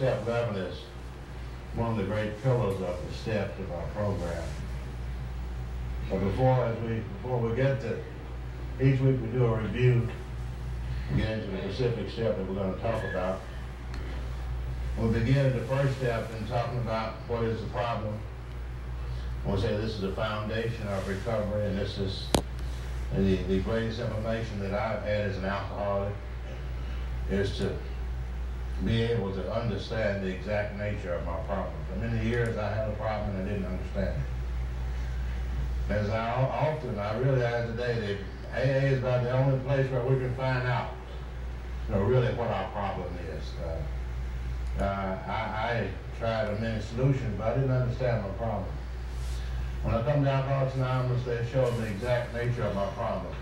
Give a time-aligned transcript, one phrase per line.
[0.00, 0.78] step 11 is
[1.74, 4.42] one of the great pillars of the steps of our program.
[6.08, 7.98] But before, as we, before we get to,
[8.80, 10.08] each week we do a review,
[11.18, 13.40] get into the specific step that we're going to talk about.
[14.96, 18.18] We'll begin at the first step in talking about what is the problem.
[19.44, 22.24] We'll say this is the foundation of recovery, and this is
[23.14, 26.14] the, the greatest information that I've had as an alcoholic
[27.30, 27.76] is to
[28.84, 31.74] be able to understand the exact nature of my problem.
[31.92, 34.16] For many years I had a problem and I didn't understand
[35.88, 35.92] it.
[35.92, 38.18] As I often, I realize today
[38.52, 40.90] that AA is about the only place where we can find out,
[41.88, 43.44] you know, really what our problem is.
[43.64, 45.88] Uh, uh, I, I
[46.18, 48.70] tried many solutions, but I didn't understand my problem.
[49.82, 52.86] When I come down to Alcoholics Anonymous, they show me the exact nature of my
[52.88, 53.34] problem.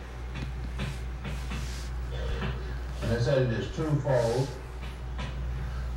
[3.02, 4.48] And they said it is twofold.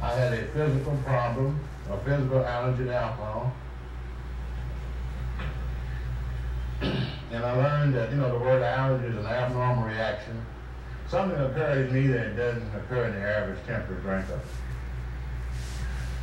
[0.02, 3.54] I had a physical problem, a physical allergy to alcohol.
[6.82, 10.44] and I learned that, you know, the word allergy is an abnormal reaction.
[11.08, 14.40] Something occurs in me that doesn't occur in the average temperate drinker.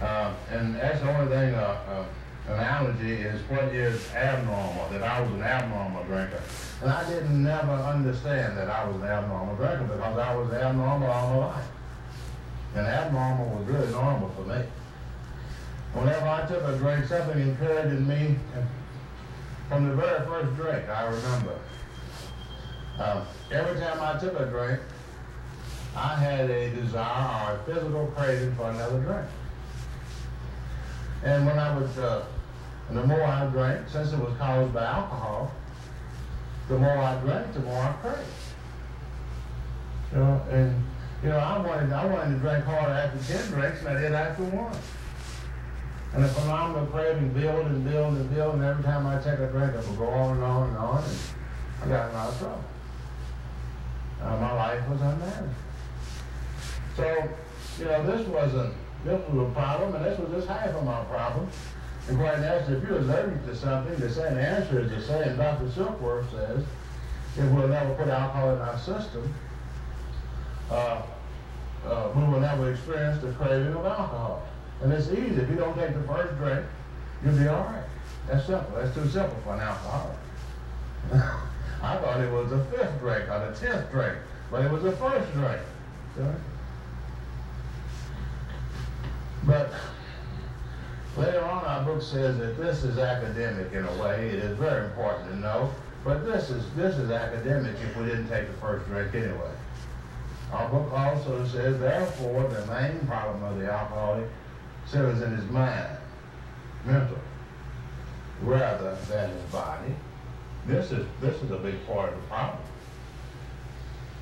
[0.01, 2.05] Uh, and that's the only thing, uh,
[2.48, 6.41] uh, an allergy is what is abnormal, that I was an abnormal drinker.
[6.83, 11.11] And I didn't never understand that I was an abnormal drinker because I was abnormal
[11.11, 11.65] all my life.
[12.74, 14.62] And abnormal was really normal for me.
[15.94, 18.36] Whenever I took a drink, something occurred in me
[19.69, 21.58] from the very first drink, I remember.
[22.98, 24.80] Um, every time I took a drink,
[25.96, 29.27] I had a desire or a physical craving for another drink.
[31.24, 32.24] And when I was, uh,
[32.90, 35.52] the more I drank, since it was caused by alcohol,
[36.68, 38.28] the more I drank, the more I craved.
[40.12, 40.84] You know, and
[41.23, 44.12] you know, I wanted I wanted to drink harder after ten drinks than I did
[44.12, 44.77] after one.
[46.14, 49.48] And the phenomenal craving build and build and build, and every time I take a
[49.48, 51.14] drink, it would go on and on and on, and
[51.84, 52.64] I got in a lot of trouble.
[54.23, 55.52] Uh, my life was unmanaged.
[56.96, 57.28] So,
[57.78, 58.74] you know, this wasn't
[59.05, 61.48] this was a problem, and this was just half of my problem.
[62.08, 65.36] And quite naturally, if you're allergic to something, the same answer is the same.
[65.36, 65.67] Dr.
[65.67, 66.64] Silkworth says,
[67.36, 69.33] if we'll never put alcohol in our system,
[70.70, 71.02] uh,
[71.86, 74.42] uh, we will never experience the craving of alcohol.
[74.83, 75.40] And it's easy.
[75.40, 76.64] If you don't take the first drink,
[77.24, 77.84] you'll be all right.
[78.29, 78.77] That's simple.
[78.77, 80.17] That's too simple for an alcoholic.
[81.83, 84.18] I thought it was the fifth drink or the tenth drink,
[84.51, 85.61] but it was the first drink.
[89.45, 89.73] But
[91.17, 94.28] later on, our book says that this is academic in a way.
[94.28, 95.73] It is very important to know.
[96.05, 99.51] But this is this is academic if we didn't take the first drink anyway.
[100.53, 104.27] Our book also says, therefore, the main problem of the alcoholic
[104.86, 105.98] centers in his mind,
[106.86, 107.19] mental,
[108.42, 109.95] rather than his body.
[110.67, 112.63] This is this is a big part of the problem.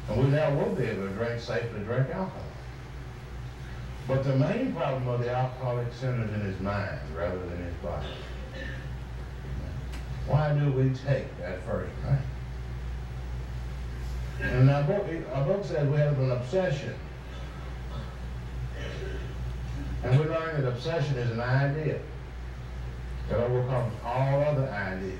[0.08, 2.42] And we now will be able to drink safely drink alcohol.
[4.08, 8.06] But the main problem of the alcoholic centers in his mind rather than his body.
[10.26, 12.20] Why do we take that first drink?
[14.52, 16.94] And our book, our book says we have an obsession.
[20.04, 21.98] And we learn that obsession is an idea
[23.28, 25.18] that overcomes all other ideas.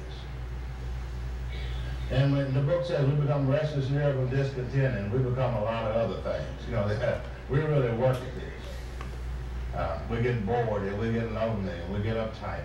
[2.11, 5.65] And when the book says we become restless, nervous, and discontented, and we become a
[5.65, 6.69] lot of other things.
[6.69, 9.77] You know, have, we really work at this.
[9.77, 12.63] Uh, we get bored, and we get lonely, and we get uptight.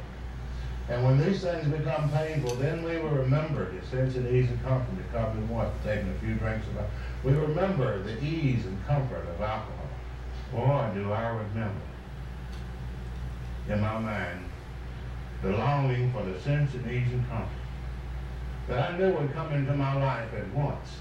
[0.92, 4.62] And when these things become painful, then we will remember the sense of ease and
[4.62, 5.72] comfort that comes in what?
[5.86, 6.92] Taking a few drinks of alcohol.
[7.24, 9.88] We remember the ease and comfort of alcohol.
[10.52, 11.82] Boy, do I remember
[13.70, 14.44] in my mind
[15.42, 17.48] the longing for the sense of ease and comfort
[18.68, 20.98] that I knew would come into my life at once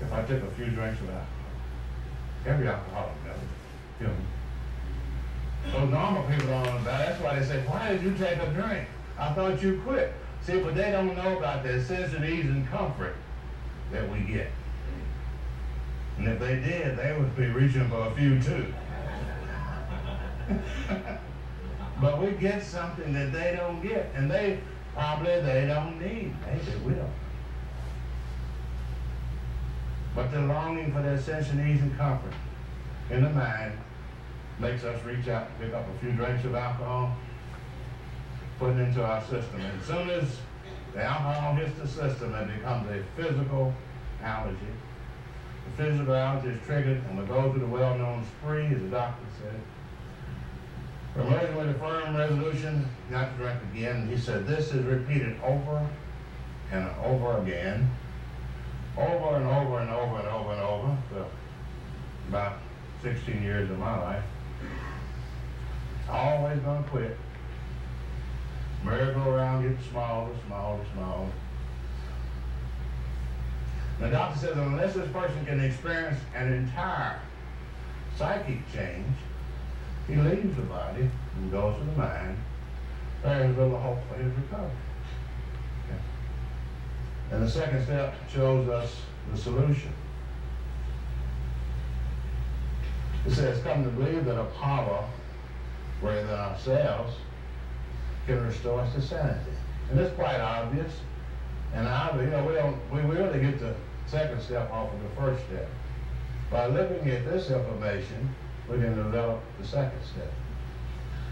[0.00, 1.26] if I took a few drinks of alcohol.
[2.44, 3.36] Every alcoholic knows.
[4.00, 4.14] You know,
[5.72, 7.06] so normal people don't know about it.
[7.06, 8.88] That's why they say, why did you take a drink?
[9.18, 10.14] I thought you quit.
[10.42, 13.14] See, but they don't know about the ease and comfort
[13.92, 14.50] that we get.
[16.18, 18.72] And if they did, they would be reaching for a few too.
[22.00, 24.10] but we get something that they don't get.
[24.14, 24.60] And they
[24.94, 26.34] probably they don't need.
[26.46, 27.10] Maybe we don't.
[30.14, 32.34] But the longing for that sense of ease and comfort
[33.10, 33.72] in the mind
[34.60, 37.16] makes us reach out and pick up a few drinks of alcohol,
[38.58, 39.60] put it into our system.
[39.60, 40.38] And as soon as
[40.92, 43.72] the alcohol hits the system, it becomes a physical
[44.22, 44.58] allergy.
[45.64, 49.24] The physical allergy is triggered and we go through the well-known spree, as the doctor
[49.42, 49.60] said.
[51.16, 55.88] Emerging with a firm resolution not to drink again, he said, this is repeated over
[56.70, 57.90] and over again,
[58.96, 61.26] over and over and over and over and over for
[62.28, 62.58] about
[63.02, 64.22] 16 years of my life.
[66.10, 67.16] Always gonna quit.
[68.84, 71.28] Merry-go-round gets smaller, smaller, smaller.
[74.00, 77.20] The doctor says unless this person can experience an entire
[78.16, 79.16] psychic change,
[80.08, 82.36] he leaves the body and goes to the mind.
[83.22, 84.70] There's little hope for his recovery.
[85.84, 86.00] Okay.
[87.32, 88.96] And the second step shows us
[89.30, 89.92] the solution.
[93.26, 94.46] It says, come to believe that a
[96.02, 97.14] than ourselves
[98.26, 99.52] can restore us to sanity.
[99.90, 100.92] And it's quite obvious.
[101.74, 103.74] And I, you know, we don't, we really get the
[104.06, 105.68] second step off of the first step.
[106.50, 108.34] By looking at this information,
[108.68, 110.32] we can develop the second step.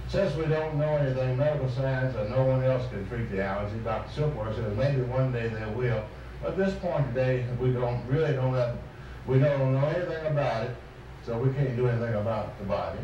[0.08, 3.78] Since we don't know anything medical science and no one else can treat the allergy,
[3.84, 4.22] Dr.
[4.22, 6.02] Silkworth says maybe one day they will.
[6.40, 8.78] But at this point today, we don't really don't have,
[9.26, 10.76] we don't know anything about it,
[11.26, 12.98] so we can't do anything about the body.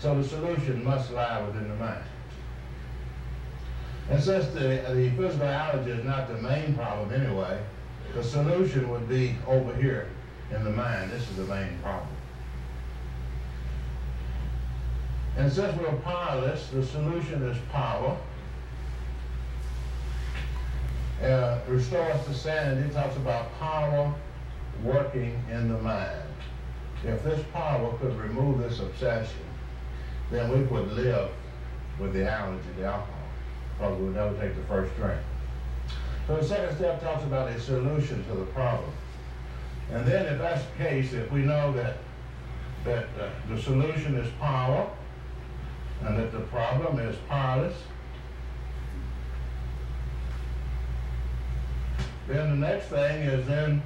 [0.00, 2.04] So the solution must lie within the mind.
[4.08, 7.60] And since the, the physical is not the main problem anyway,
[8.14, 10.08] the solution would be over here
[10.54, 11.10] in the mind.
[11.10, 12.08] This is the main problem.
[15.36, 18.16] And since we're powerless, the solution is power.
[21.22, 24.14] Uh, restores to sanity talks about power
[24.82, 26.22] working in the mind.
[27.04, 29.49] If this power could remove this obsession,
[30.30, 31.30] then we would live
[31.98, 33.14] with the allergy to alcohol,
[33.76, 35.20] because we would never take the first drink.
[36.26, 38.90] So the second step talks about a solution to the problem.
[39.92, 41.98] And then if that's the case, if we know that,
[42.84, 44.88] that uh, the solution is power,
[46.02, 47.76] and that the problem is powerless,
[52.28, 53.82] then the next thing is then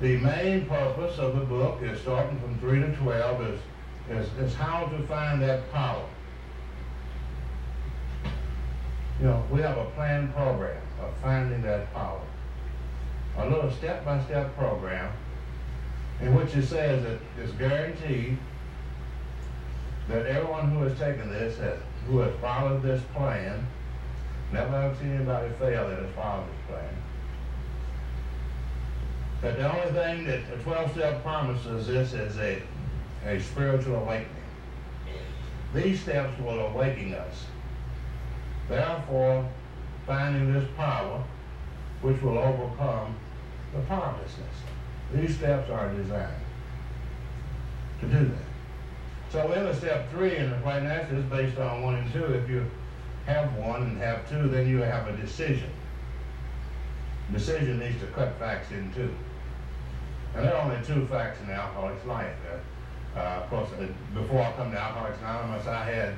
[0.00, 3.60] the main purpose of the book is starting from 3 to 12 is,
[4.10, 6.04] is, is how to find that power.
[9.20, 12.20] You know, we have a planned program of finding that power.
[13.38, 15.12] A little step-by-step -step program
[16.20, 18.38] in which it says that it's guaranteed
[20.08, 23.66] that everyone who has taken this, has, who has followed this plan,
[24.52, 26.94] never have seen anybody fail that has followed this plan,
[29.40, 32.62] that the only thing that the 12-step promises this is a,
[33.26, 34.30] a spiritual awakening.
[35.74, 37.46] These steps will awaken us.
[38.68, 39.48] Therefore,
[40.06, 41.22] finding this power,
[42.02, 43.16] which will overcome
[43.74, 44.54] the powerlessness.
[45.12, 46.44] These steps are designed
[48.00, 48.44] to do that.
[49.30, 52.24] So in step three in the financial based on one and two.
[52.24, 52.70] If you
[53.26, 55.70] have one and have two, then you have a decision.
[57.32, 59.12] Decision needs to cut facts in two.
[60.34, 62.32] And there are only two facts in the alcoholic's life.
[63.16, 66.14] Uh, of course, uh, before I come to Alcoholics Anonymous, I had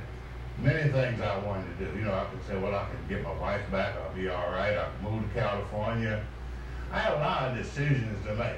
[0.63, 1.99] many things I wanted to do.
[1.99, 3.95] You know, I could say, well, I could get my wife back.
[3.97, 4.79] I'll be all right.
[4.79, 6.25] I could move to California.
[6.91, 8.57] I had a lot of decisions to make.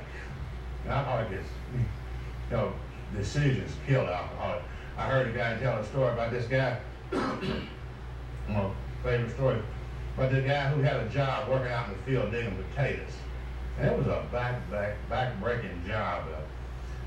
[0.85, 2.73] And alcoholic is, you know,
[3.17, 4.63] decisions kill alcoholic.
[4.97, 6.79] I heard a guy tell a story about this guy,
[7.13, 8.71] my
[9.03, 9.61] favorite story,
[10.17, 13.13] but the guy who had a job working out in the field digging potatoes.
[13.79, 16.25] And it was a back, back, back-breaking job.
[16.35, 16.41] Uh,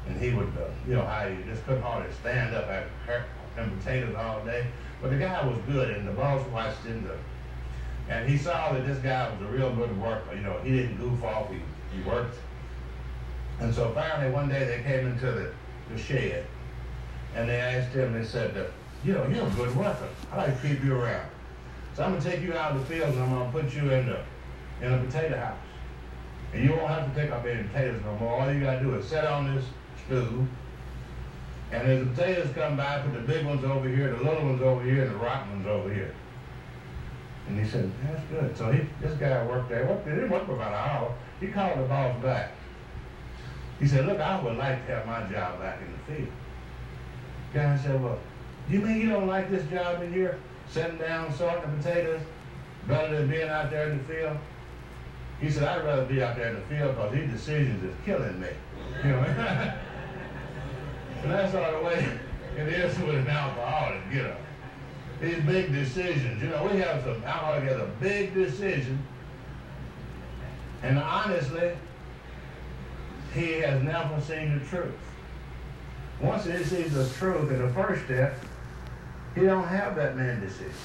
[0.08, 3.26] and he would, uh, you know, how he just couldn't hardly stand up after
[3.58, 4.66] and potatoes all day.
[5.02, 7.04] But the guy was good, and the boss watched him.
[7.04, 7.18] To,
[8.14, 10.36] and he saw that this guy was a real good worker.
[10.36, 11.50] You know, he didn't goof off.
[11.50, 11.58] He,
[11.96, 12.38] he worked.
[13.60, 15.52] And so finally, one day they came into the
[15.92, 16.46] the shed.
[17.36, 18.72] And they asked him, they said,
[19.04, 20.10] you know, you're a good worker.
[20.32, 21.30] I like to keep you around.
[21.96, 23.74] So I'm going to take you out of the field and I'm going to put
[23.74, 24.20] you in, the,
[24.86, 25.58] in a potato house.
[26.54, 28.42] And you won't have to pick up any potatoes no more.
[28.42, 29.66] All you got to do is sit on this
[30.06, 30.48] stool.
[31.72, 34.62] And as the potatoes come by, put the big ones over here, the little ones
[34.62, 36.14] over here, and the rotten ones over here.
[37.48, 38.58] And he said, that's good.
[38.58, 39.86] So he, this guy worked there.
[39.86, 41.16] Worked, he didn't work for about an hour.
[41.40, 42.52] He called the boss back.
[43.80, 46.34] He said, look, I would like to have my job back in the field.
[47.52, 48.20] The Guy said, well,
[48.70, 50.40] you mean you don't like this job in here,
[50.70, 52.22] sitting down, sorting the potatoes,
[52.88, 54.38] better than being out there in the field?
[55.40, 58.40] He said, I'd rather be out there in the field because these decisions is killing
[58.40, 58.50] me.
[59.04, 59.22] You know,
[61.30, 62.20] that's of the way
[62.58, 64.36] it is with an alcoholic, you know.
[65.22, 69.00] These big decisions, you know, we have some alcoholic has a big decision,
[70.82, 71.74] and honestly,
[73.34, 74.94] he has never seen the truth.
[76.20, 78.36] Once he sees the truth in the first step,
[79.36, 80.76] He don't have that many decisions.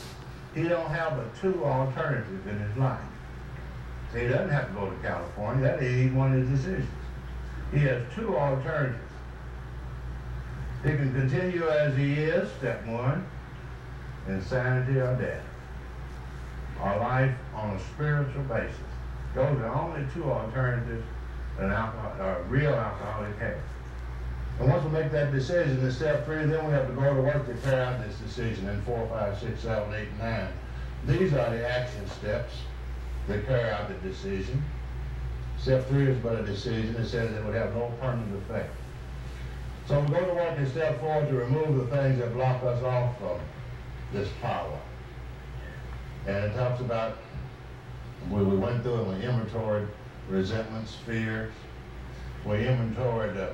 [0.55, 3.01] He don't have but two alternatives in his life.
[4.15, 5.65] He doesn't have to go to California.
[5.65, 6.89] That ain't one of his decisions.
[7.73, 9.06] He has two alternatives.
[10.87, 13.27] He can continue as he is, step one,
[14.29, 15.43] insanity or death.
[16.81, 18.77] Or life on a spiritual basis.
[19.35, 21.05] Those are only two alternatives
[21.59, 23.57] an alcohol, a real alcoholic has.
[24.61, 27.21] And once we make that decision in step three, then we have to go to
[27.21, 30.53] work to carry out this decision in four, five, six, seven, eight, nine.
[31.05, 32.55] These are the action steps
[33.27, 34.63] that carry out the decision.
[35.59, 36.95] Step three is but a decision.
[36.95, 38.71] It says it would have no permanent effect.
[39.89, 42.83] So we go to work in step four to remove the things that block us
[42.83, 43.39] off from
[44.13, 44.81] this power.
[46.27, 47.19] And it talks about,
[48.29, 49.87] we went through and we inventoried
[50.29, 51.53] resentments, fears.
[52.45, 53.53] We inventoried uh,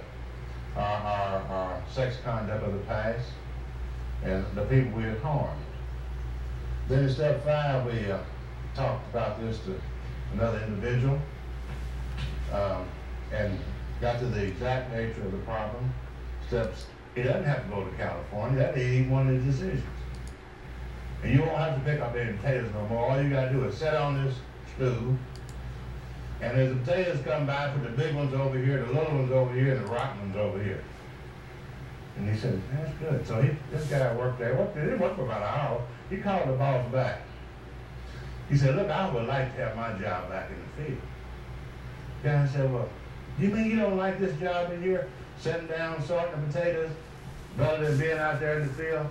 [0.74, 3.28] our, our, our sex conduct of the past
[4.24, 5.60] and the people we had harmed.
[6.88, 8.20] Then in step five, we uh,
[8.74, 9.78] talked about this to
[10.32, 11.18] another individual
[12.54, 12.88] um,
[13.34, 13.58] and
[14.00, 15.92] got to the exact nature of the problem.
[16.48, 18.58] Steps, he doesn't have to go to California.
[18.58, 19.84] That ain't one of the decisions.
[21.22, 23.10] And you won't have to pick up any potatoes no more.
[23.10, 24.34] All you got to do is sit on this
[24.74, 25.16] stool
[26.42, 29.30] and as the potatoes come by, put the big ones over here, the little ones
[29.30, 30.82] over here, and the rotten ones over here.
[32.16, 33.26] And he said, that's good.
[33.26, 34.56] So he, this guy worked there.
[34.56, 35.86] Worked, he didn't work for about an hour.
[36.10, 37.22] He called the boss back.
[38.50, 41.02] He said, look, I would like to have my job back in the field.
[42.22, 42.88] The guy said, well,
[43.38, 45.08] do you mean you don't like this job in here,
[45.42, 46.90] sitting down, sorting the potatoes,
[47.56, 49.06] rather than being out there in the field?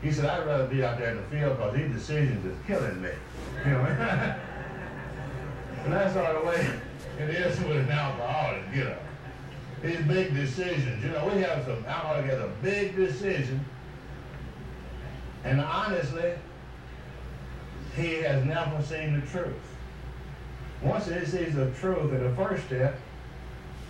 [0.00, 3.02] He said, I'd rather be out there in the field because these decisions is killing
[3.02, 3.10] me.
[3.64, 4.36] You know?
[5.84, 6.66] And that's of the way
[7.18, 8.96] it is with an alcoholic, you know.
[9.82, 13.62] These big decisions, you know, we have some alcoholic has a big decision,
[15.44, 16.32] and honestly,
[17.94, 19.52] he has never seen the truth.
[20.82, 22.98] Once he sees the truth in the first step,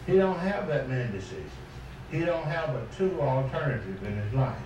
[0.07, 1.51] he don't have that many decisions.
[2.11, 4.59] He don't have but two alternatives in his life.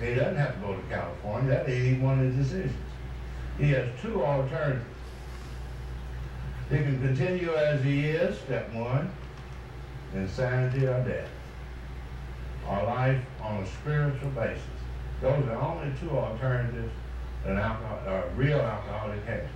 [0.00, 1.50] He doesn't have to go to California.
[1.50, 2.76] That ain't one of his decisions.
[3.58, 4.84] He has two alternatives.
[6.70, 9.10] He can continue as he is, step one,
[10.14, 11.28] insanity or death.
[12.68, 14.62] Or life on a spiritual basis.
[15.20, 16.92] Those are the only two alternatives
[17.44, 19.46] that an alcohol, a real alcoholic has.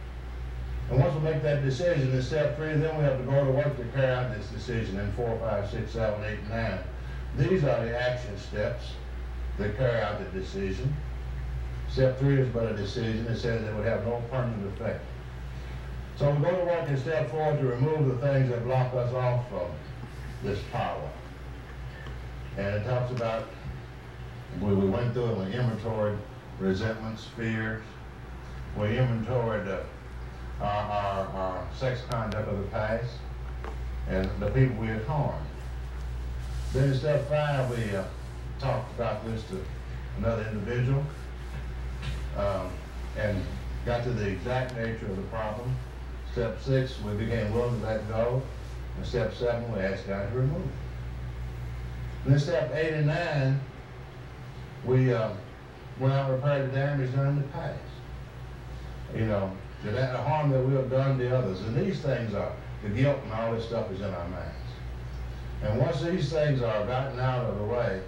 [0.91, 3.51] And once we make that decision in step three, then we have to go to
[3.53, 6.79] work to carry out this decision in four, five, six, seven, eight, nine.
[7.37, 8.93] These are the action steps
[9.59, 10.97] that carry out the decision.
[11.91, 13.27] Step three is but a decision.
[13.27, 15.05] It says it would have no permanent effect.
[16.17, 19.13] So we go to work in step four to remove the things that block us
[19.13, 19.71] off from
[20.43, 21.09] this power.
[22.57, 23.47] And it talks about,
[24.61, 26.19] we, we went through and we inventoried
[26.59, 27.83] resentments, fears.
[28.77, 29.81] We inventoried uh,
[30.61, 33.11] our, our, our sex conduct of the past
[34.09, 35.45] and the people we had harmed.
[36.73, 38.05] Then in step five, we uh,
[38.59, 39.65] talked about this to
[40.19, 41.05] another individual
[42.37, 42.71] um,
[43.17, 43.43] and
[43.87, 45.75] got to the exact nature of the problem.
[46.33, 48.43] Step six, we became willing to let go.
[48.97, 50.73] And step seven, we asked God to remove it.
[52.25, 53.61] And then step eight and nine,
[54.85, 55.31] we uh,
[55.99, 57.79] went out and repaired the damage done in the past.
[59.15, 59.53] You know,
[59.85, 61.61] the, the harm that we have done to others.
[61.61, 64.55] And these things are, the guilt and all this stuff is in our minds.
[65.63, 68.03] And once these things are gotten out of the way,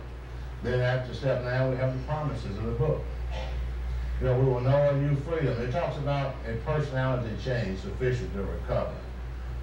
[0.62, 3.02] then after step now we have the promises of the book
[4.20, 5.58] you know, we will know a new freedom.
[5.62, 8.94] It talks about a personality change sufficient to recover.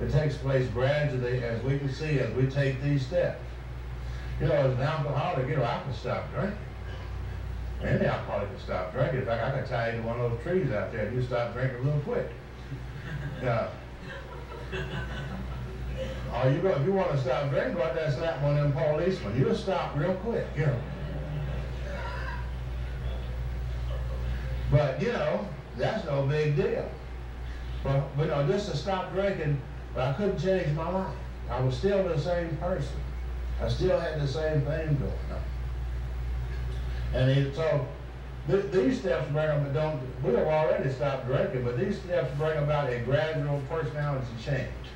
[0.02, 3.40] It takes place gradually, as we can see, as we take these steps.
[4.42, 6.58] You know, as an alcoholic, you know, I can stop drinking.
[7.84, 9.20] Any alcoholic can stop drinking.
[9.20, 11.22] In fact, I can tie you to one of those trees out there and you
[11.22, 12.30] stop drinking real quick.
[13.42, 13.70] Yeah.
[16.34, 18.42] Oh, or you go, if you want to stop drinking, go out there and slap
[18.42, 19.40] one of them policemen.
[19.40, 20.80] You'll stop real quick, you know.
[24.72, 26.90] But, you know, that's no big deal.
[27.84, 29.62] But, but you know, just to stop drinking,
[29.94, 31.16] but I couldn't change my life.
[31.50, 32.98] I was still the same person.
[33.62, 35.42] I still had the same thing going on.
[37.14, 37.88] And he, so
[38.48, 42.58] th these steps bring about, don't, we have already stopped drinking, but these steps bring
[42.58, 44.88] about a gradual personality change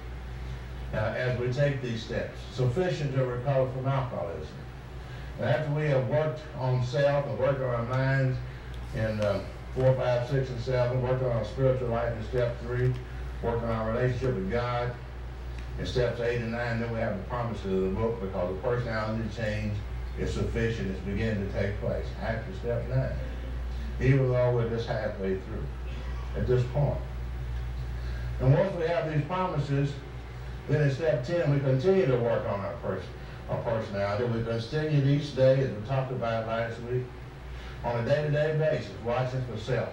[0.94, 4.56] uh, as we take these steps, sufficient to recover from alcoholism.
[5.39, 8.38] And after we have worked on self and worked on our minds
[8.96, 9.44] in uh,
[9.75, 12.94] four, five, six, and seven, working on our spiritual life in step three,
[13.41, 14.94] working on our relationship with God
[15.80, 16.82] in steps eight and nine.
[16.82, 19.74] Then we have the promises of the book because the personality change
[20.20, 23.12] is sufficient, is beginning to take place after step nine.
[24.00, 25.65] Even though we're just halfway through
[26.36, 26.98] at this point.
[28.39, 29.94] And once we have these promises,
[30.68, 33.03] then in step 10, we continue to work on our, pers
[33.50, 34.25] our personality.
[34.25, 37.03] We continue each day, as we talked about last week,
[37.84, 39.89] on a day-to-day -day basis, watching for self.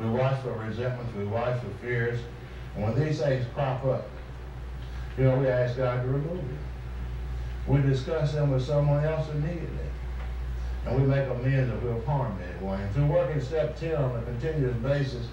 [0.00, 2.18] We watch for resentments, we watch for fears.
[2.74, 4.08] And when these things crop up,
[5.18, 6.58] you know, we ask God to remove them.
[7.66, 9.68] We discuss them with someone else immediately.
[10.84, 12.80] And we make amends if we've harmed anyone.
[12.80, 15.28] And through working step 10 on a continuous basis,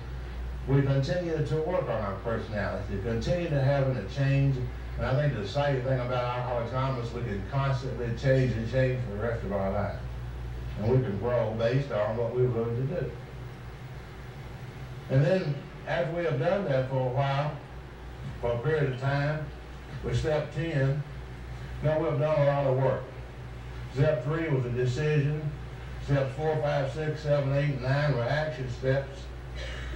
[0.67, 4.57] we continue to work on our personality, continue to having a change.
[4.97, 9.03] And I think the exciting thing about Alcoholics Anonymous, we can constantly change and change
[9.05, 9.97] for the rest of our life.
[10.79, 13.11] And we can grow based on what we're willing to do.
[15.09, 15.55] And then,
[15.87, 17.57] after we have done that for a while,
[18.41, 19.45] for a period of time,
[20.03, 21.01] with step 10,
[21.83, 23.03] now we've done a lot of work.
[23.93, 25.41] Step 3 was a decision.
[26.05, 29.19] Steps 4, 5, 6, 7, 8, and 9 were action steps.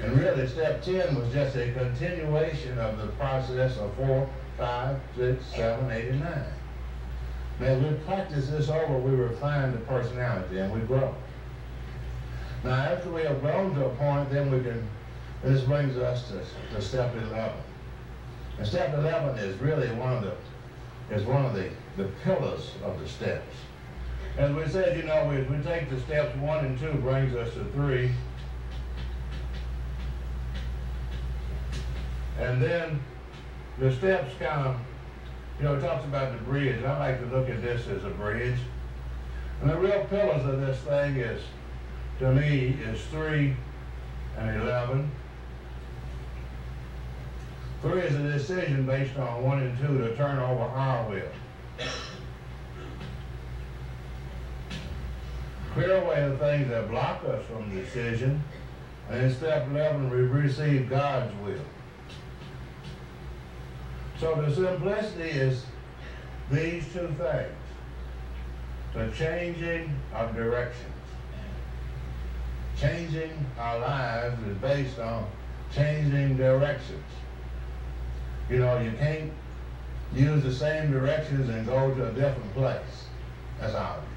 [0.01, 5.45] And really, step 10 was just a continuation of the process of 4, 5, 6,
[5.55, 6.43] 7, 8, and 9.
[7.59, 11.13] Now, as we practice this over, we refine the personality and we grow.
[12.63, 14.87] Now, after we have grown to a point, then we can,
[15.43, 16.41] this brings us to,
[16.75, 17.51] to step 11.
[18.57, 20.33] And step 11 is really one of the,
[21.11, 23.55] is one of the, the pillars of the steps.
[24.37, 27.53] As we said, you know, we, we take the steps 1 and 2 brings us
[27.53, 28.11] to 3.
[32.39, 32.99] And then
[33.77, 34.77] the steps kind of,
[35.59, 36.83] you know, it talks about the bridge.
[36.83, 38.57] I like to look at this as a bridge.
[39.61, 41.41] And the real pillars of this thing is,
[42.19, 43.55] to me, is 3
[44.37, 45.11] and 11.
[47.83, 51.85] 3 is a decision based on 1 and 2 to turn over our will.
[55.73, 58.41] Clear away the things that block us from the decision.
[59.09, 61.59] And in step 11, we receive God's will.
[64.17, 65.65] So the simplicity is
[66.49, 67.51] these two things.
[68.93, 70.87] The changing of directions.
[72.79, 75.27] Changing our lives is based on
[75.75, 77.03] changing directions.
[78.49, 79.31] You know, you can't
[80.13, 83.05] use the same directions and go to a different place.
[83.59, 84.09] That's obvious.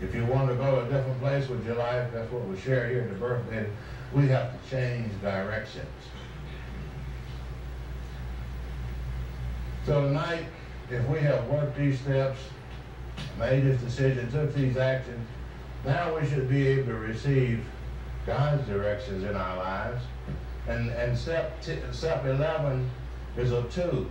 [0.00, 2.58] If you want to go to a different place with your life, that's what we
[2.58, 3.68] share here at the birthday,
[4.12, 5.86] we have to change directions.
[9.84, 10.46] So tonight,
[10.90, 12.38] if we have worked these steps,
[13.38, 15.26] made this decision, took these actions,
[15.84, 17.64] now we should be able to receive
[18.26, 20.02] God's directions in our lives.
[20.68, 22.90] And, and step, step 11
[23.36, 24.06] is a tool,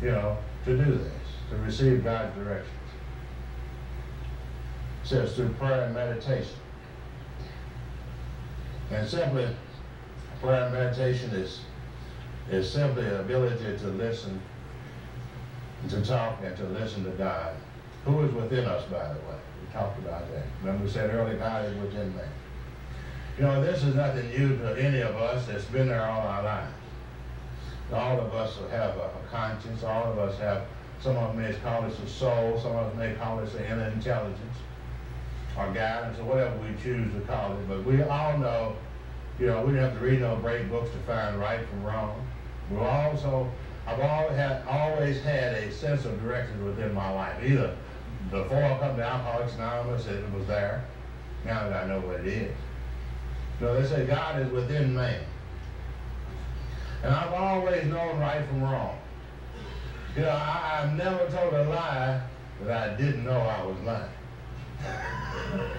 [0.00, 1.12] you know, to do this,
[1.50, 2.76] to receive God's directions.
[5.02, 6.54] It says through prayer and meditation.
[8.92, 9.48] And simply,
[10.40, 11.60] prayer and meditation is
[12.50, 14.40] is simply the ability to listen,
[15.88, 17.54] to talk, and to listen to God,
[18.04, 19.38] who is within us, by the way.
[19.60, 20.44] We talked about that.
[20.60, 22.28] Remember we said earlier, God is within man.
[23.40, 26.42] You know, this is nothing new to any of us that's been there all our
[26.42, 26.74] lives.
[27.90, 29.82] All of us have a, conscience.
[29.82, 30.64] All of us have,
[31.00, 32.60] some of them may call this a soul.
[32.60, 34.58] Some of us may call this an inner intelligence
[35.56, 37.66] or guidance or whatever we choose to call it.
[37.66, 38.76] But we all know,
[39.38, 42.22] you know, we don't have to read no great books to find right from wrong.
[42.70, 43.50] We also,
[43.86, 47.42] I've always had, always had a sense of direction within my life.
[47.42, 47.74] Either
[48.30, 50.84] before I come to Alcoholics Anonymous, it was there.
[51.46, 52.54] Now that I know what it is.
[53.60, 55.22] So they say God is within man.
[57.02, 58.96] And I've always known right from wrong.
[60.16, 62.22] You know, I, have never told a lie
[62.62, 64.10] that I didn't know I was lying.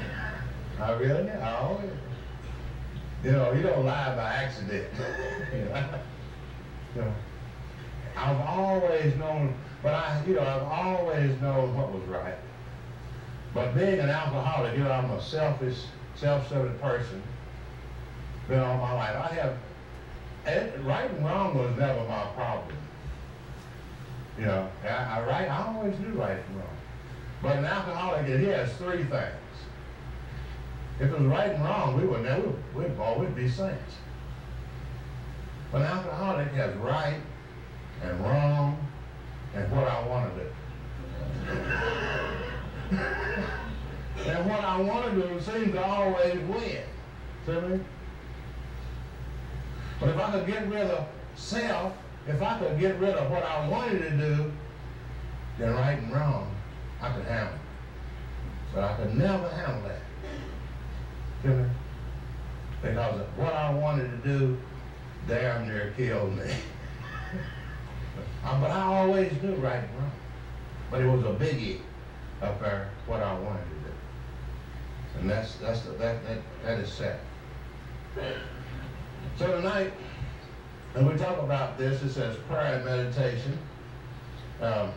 [0.80, 1.30] I really?
[1.32, 1.92] I always.
[3.24, 4.88] You know, you don't lie by accident.
[5.54, 6.00] you know?
[6.96, 7.14] You know,
[8.16, 12.38] I've always known, but I, you know, I've always known what was right.
[13.54, 15.78] But being an alcoholic, you know, I'm a selfish,
[16.16, 17.22] self-centered person.
[18.52, 19.16] Been all my life.
[19.16, 19.56] I have,
[20.46, 22.76] and right and wrong was never my problem.
[24.38, 26.78] You know, I, I right, I always knew right and wrong.
[27.42, 29.56] But an alcoholic, he has three things.
[31.00, 33.96] If it was right and wrong, we would never, we'd always be saints.
[35.72, 37.22] But an alcoholic has right
[38.04, 38.86] and wrong
[39.56, 40.50] and what I want to do.
[44.30, 46.84] and what I want to do seems to always win.
[47.46, 47.80] See me?
[50.02, 51.94] But if I could get rid of self,
[52.28, 54.52] if I could get rid of what I wanted to do,
[55.60, 56.54] then right and wrong
[57.00, 57.60] I could handle it.
[58.74, 60.02] But I could never handle that.
[61.44, 61.70] You know?
[62.82, 64.58] Because what I wanted to do
[65.28, 66.46] damn near killed me.
[68.44, 70.12] Uh, but I always knew right and wrong.
[70.90, 71.78] But it was a biggie
[72.42, 75.20] up there, what I wanted to do.
[75.20, 77.20] And that's, that's the, that, that, that is set.
[79.38, 79.94] So tonight,
[80.94, 83.58] when we talk about this, it says prayer and meditation.
[84.62, 84.92] Um,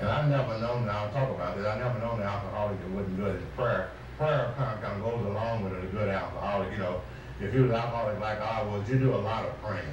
[0.00, 3.16] and I've never known, I'll talk about this, I've never known an alcoholic that wasn't
[3.16, 3.90] do good at prayer.
[4.18, 6.72] Prayer kind of, kind of goes along with it, a good alcoholic.
[6.72, 7.00] You know,
[7.40, 9.84] if you was alcoholic like I was, you do a lot of praying.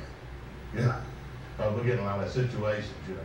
[0.75, 1.01] Yeah.
[1.57, 3.21] Because we get in a lot of situations, you know.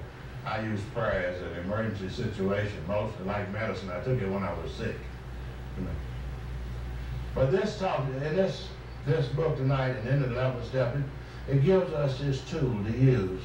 [0.46, 3.90] I use prayer as an emergency situation, mostly like medicine.
[3.90, 4.96] I took it when I was sick.
[5.78, 5.90] You know.
[7.34, 8.68] But this talk, in this
[9.06, 12.98] this book tonight and in the 11th step, it, it gives us this tool to
[12.98, 13.42] use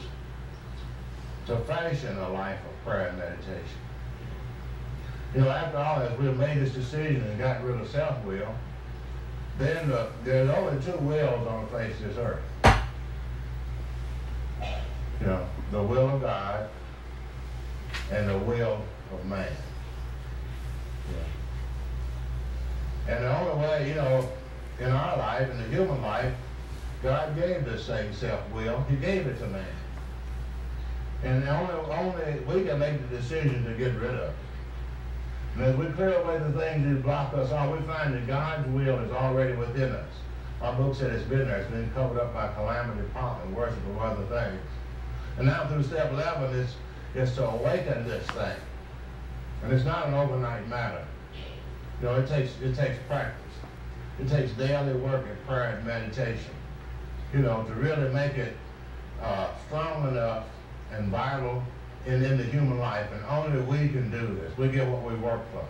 [1.46, 3.80] to fashion a life of prayer and meditation.
[5.34, 8.56] You know, after all, as we've made this decision and got rid of self-will,
[9.58, 12.42] then the, there's only two wills on the face of this earth.
[15.20, 16.70] You know, the will of God
[18.12, 19.52] and the will of man.
[23.08, 23.16] Yeah.
[23.16, 24.30] And the only way, you know,
[24.80, 26.34] in our life, in the human life,
[27.04, 28.86] God gave this same self-will.
[28.90, 29.66] He gave it to man.
[31.24, 34.36] And only, only we can make the decision to get rid of it.
[35.56, 38.68] And as we clear away the things that block us off, we find that God's
[38.70, 40.10] will is already within us.
[40.62, 41.58] Our book said it's been there.
[41.58, 44.62] It's been covered up by calamity, pomp, and worship of other things.
[45.38, 46.76] And now through step 11, it's,
[47.16, 48.58] it's to awaken this thing.
[49.64, 51.06] And it's not an overnight matter.
[52.02, 53.49] You know, it takes, it takes practice.
[54.20, 56.52] It takes daily work and prayer and meditation.
[57.34, 58.56] You know, to really make it
[59.22, 60.46] uh, strong enough
[60.92, 61.64] and vital
[62.06, 64.58] in, in the human life, and only we can do this.
[64.58, 65.66] We get what we work for.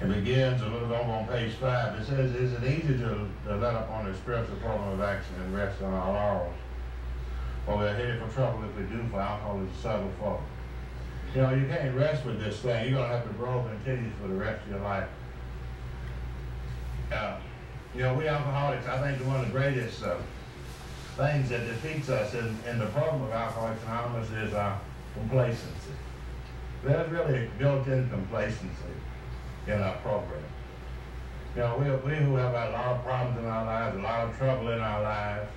[0.00, 2.00] It begins a little over on page five.
[2.00, 5.34] It says, is it easy to, to let up on a spiritual program of action
[5.42, 6.54] and rest on our laurels?
[7.66, 10.40] Or we're headed for trouble if we do, for alcohol is a subtle fault.
[11.34, 12.84] You know, you can't rest with this thing.
[12.84, 15.08] You're going to have to grow continues for the rest of your life.
[17.12, 17.36] Uh,
[17.94, 20.16] you know, we alcoholics, I think one of the greatest uh,
[21.16, 24.78] things that defeats us in, in the problem of Alcoholics Anonymous is our
[25.14, 25.92] complacency.
[26.84, 28.94] There's really built-in complacency
[29.66, 30.42] in our program.
[31.56, 34.28] You know, we, we who have a lot of problems in our lives, a lot
[34.28, 35.50] of trouble in our lives,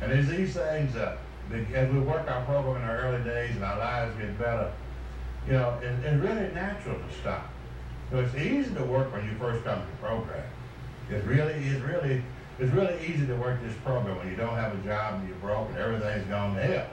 [0.00, 1.16] and as these things, uh,
[1.74, 4.70] as we work our program in our early days and our lives get better,
[5.46, 7.50] you know, it, it's really natural to stop.
[8.12, 10.44] So it's easy to work when you first come to the program.
[11.10, 12.22] It really is really
[12.58, 15.38] it's really easy to work this program when you don't have a job and you're
[15.38, 16.86] broke and everything's gone to hell.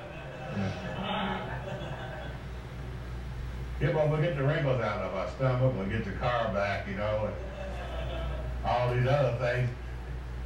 [3.82, 6.88] Yeah, but we get the wrinkles out of our stomach, we get the car back,
[6.88, 9.70] you know, and all these other things.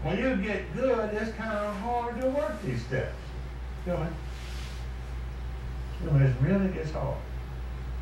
[0.01, 3.15] When you get good, it's kind of hard to work these steps.
[3.85, 4.07] You know,
[6.03, 7.17] you know it really gets hard.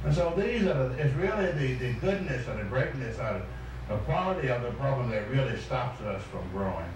[0.04, 3.44] And so these are the, it's really the, the goodness and the greatness of
[3.88, 6.90] the quality of the problem that really stops us from growing.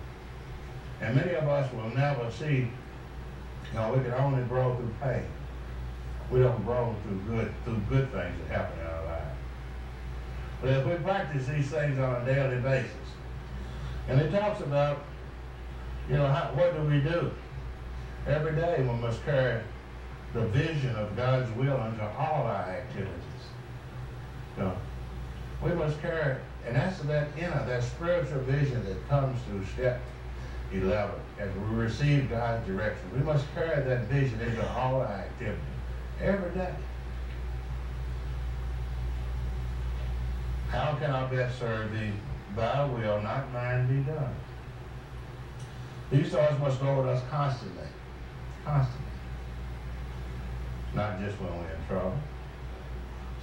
[1.02, 2.68] And many of us will never see,
[3.72, 5.26] you know, we can only grow through pain.
[6.32, 9.38] We don't grow through good, through good things that happen in our lives.
[10.62, 12.92] But if we practice these things on a daily basis,
[14.08, 15.04] and it talks about,
[16.10, 17.32] you know, how, what do we do?
[18.26, 19.62] Every day we must carry
[20.36, 23.14] the vision of God's will into all our activities.
[24.58, 24.76] Know,
[25.64, 30.02] we must carry, and that's that inner, that spiritual vision that comes through step
[30.74, 31.16] 11.
[31.40, 35.62] As we receive God's direction, we must carry that vision into all our activity
[36.22, 36.74] every day.
[40.70, 42.12] How can I best serve thee?
[42.58, 44.36] Thy will, not mine, be done.
[46.12, 47.88] These thoughts must go with us constantly.
[48.66, 49.05] Constantly.
[50.96, 52.18] Not just when we're in trouble.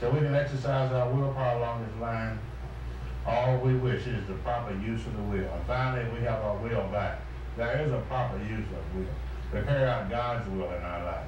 [0.00, 2.38] So we can exercise our willpower along this line
[3.26, 5.52] all we wish is the proper use of the will.
[5.52, 7.20] And finally, we have our will back.
[7.56, 9.06] There is a proper use of will
[9.52, 11.26] to carry out God's will in our life.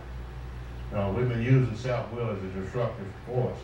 [0.91, 3.59] You know, we've been using self-will as a destructive force.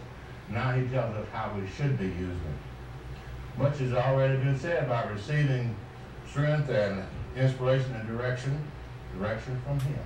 [0.49, 3.59] Now he tells us how we should be using it.
[3.59, 5.75] Much has already been said about receiving
[6.29, 7.03] strength and
[7.37, 8.61] inspiration and direction,
[9.19, 9.99] direction from him.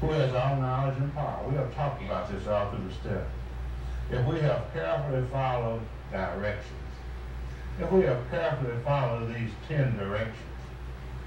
[0.00, 1.44] Who has all knowledge and power.
[1.48, 3.30] We have talked about this all through the steps
[4.10, 5.80] if we have carefully followed
[6.10, 6.64] directions.
[7.78, 10.36] If we have carefully followed these ten directions,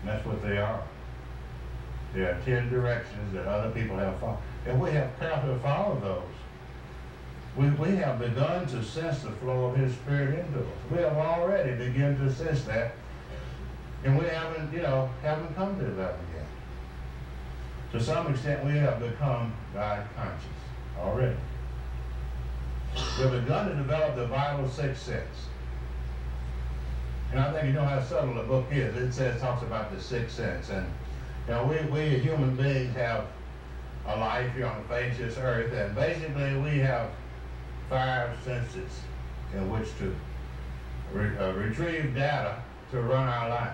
[0.04, 0.84] that's what they are.
[2.14, 4.40] There are ten directions that other people have followed.
[4.66, 6.24] And we have carefully followed those.
[7.56, 10.66] We, we have begun to sense the flow of His Spirit into us.
[10.90, 12.96] We have already begun to sense that.
[14.04, 16.16] And we haven't, you know, haven't come to that.
[17.92, 20.46] To some extent, we have become God conscious
[20.98, 21.36] already.
[23.20, 25.48] We've begun to develop the vital sixth sense.
[27.32, 28.96] And I think you know how subtle the book is.
[28.96, 30.70] It says, talks about the sixth sense.
[30.70, 30.86] And,
[31.48, 33.28] you know, we, we human beings have
[34.06, 35.72] a life here on the face of this earth.
[35.74, 37.10] And basically, we have
[37.90, 38.92] five senses
[39.54, 40.16] in which to
[41.14, 43.74] re, uh, retrieve data to run our life.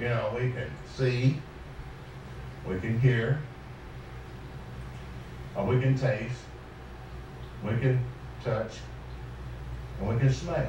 [0.00, 1.36] You know, we can see,
[2.68, 3.40] we can hear,
[5.56, 6.40] or we can taste,
[7.62, 8.00] we can
[8.42, 8.72] touch,
[10.00, 10.68] and we can smell.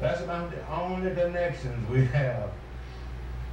[0.00, 2.50] That's about the only connections we have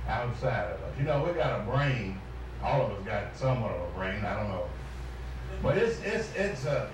[0.08, 0.94] outside of us.
[1.00, 2.20] You know, we got a brain.
[2.64, 4.24] All of us got somewhat of a brain.
[4.24, 4.66] I don't know,
[5.62, 6.90] but it's it's it's a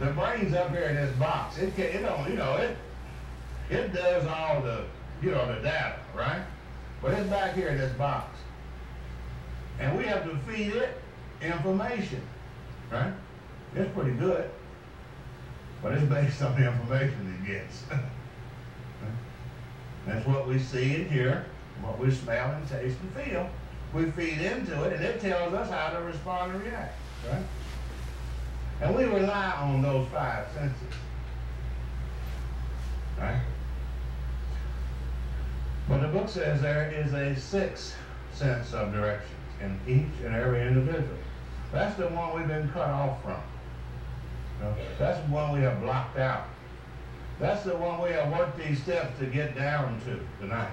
[0.00, 1.58] the brain's up here in this box.
[1.58, 2.76] It can, it don't you know it
[3.70, 4.84] it does all the
[5.22, 6.42] you know the data right,
[7.02, 8.38] but it's back here in this box,
[9.78, 11.00] and we have to feed it
[11.40, 12.22] information,
[12.90, 13.12] right?
[13.74, 14.50] It's pretty good.
[15.82, 17.82] But it's based on the information it gets.
[20.06, 21.46] That's what we see and hear,
[21.82, 23.50] what we smell and taste and feel.
[23.92, 26.98] We feed into it, and it tells us how to respond and react.
[27.30, 27.42] Right?
[28.80, 30.94] And we rely on those five senses.
[33.18, 33.40] Right?
[35.88, 37.96] But the book says there is a sixth
[38.32, 41.16] sense of direction in each and every individual.
[41.72, 43.40] That's the one we've been cut off from.
[44.98, 46.46] That's the one we have blocked out.
[47.38, 50.72] That's the one we have worked these steps to get down to tonight.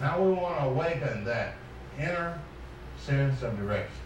[0.00, 1.54] Now we want to awaken that
[1.98, 2.38] inner
[2.98, 3.98] sense of directions.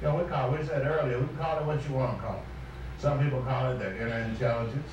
[0.00, 2.36] You know, we call we said earlier, we call it what you want to call
[2.36, 2.42] it.
[3.00, 4.88] Some people call it their inner intelligence.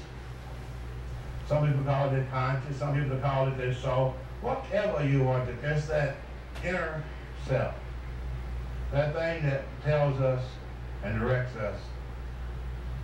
[1.47, 2.77] Some people call it their conscience.
[2.77, 4.15] Some people call it their soul.
[4.41, 6.17] Whatever you want to, it's that
[6.63, 7.03] inner
[7.47, 7.75] self.
[8.91, 10.43] That thing that tells us
[11.03, 11.79] and directs us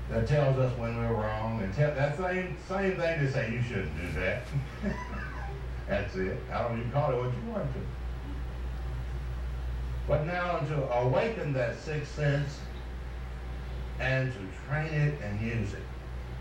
[0.10, 3.62] that tells us when we're wrong, and tell, that same same thing to say you
[3.62, 4.44] shouldn't do that.
[5.88, 6.38] That's it.
[6.52, 7.80] I don't even call it what you want to.
[10.08, 12.60] But now to awaken that sixth sense
[14.00, 15.84] and to train it and use it.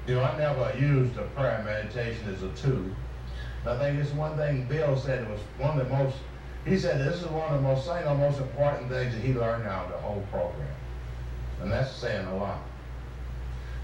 [0.07, 2.85] You know, I never used a prayer meditation as a tool.
[3.65, 6.17] I think it's one thing Bill said it was one of the most,
[6.65, 9.67] he said this is one of the most single most important things that he learned
[9.69, 10.75] out of the whole program.
[11.61, 12.59] And that's saying a lot.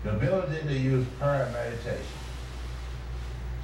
[0.02, 2.06] The ability to use prayer meditation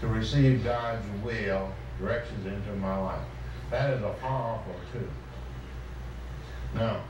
[0.01, 3.27] to receive God's will, directions into my life.
[3.71, 5.03] That is a powerful tool.
[6.75, 7.01] Now,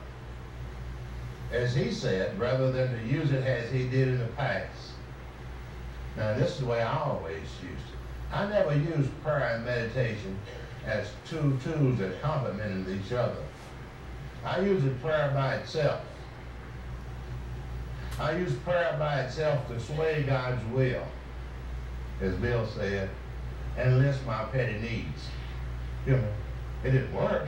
[1.51, 4.94] as he said, rather than to use it as he did in the past.
[6.17, 8.33] Now, this is the way I always used it.
[8.33, 10.37] I never used prayer and meditation
[10.85, 13.37] as two tools that complemented each other.
[14.43, 16.01] I used prayer by itself.
[18.19, 21.03] I use prayer by itself to sway God's will,
[22.21, 23.09] as Bill said,
[23.77, 25.27] and list my petty needs.
[26.05, 26.27] You know,
[26.83, 27.47] it didn't work.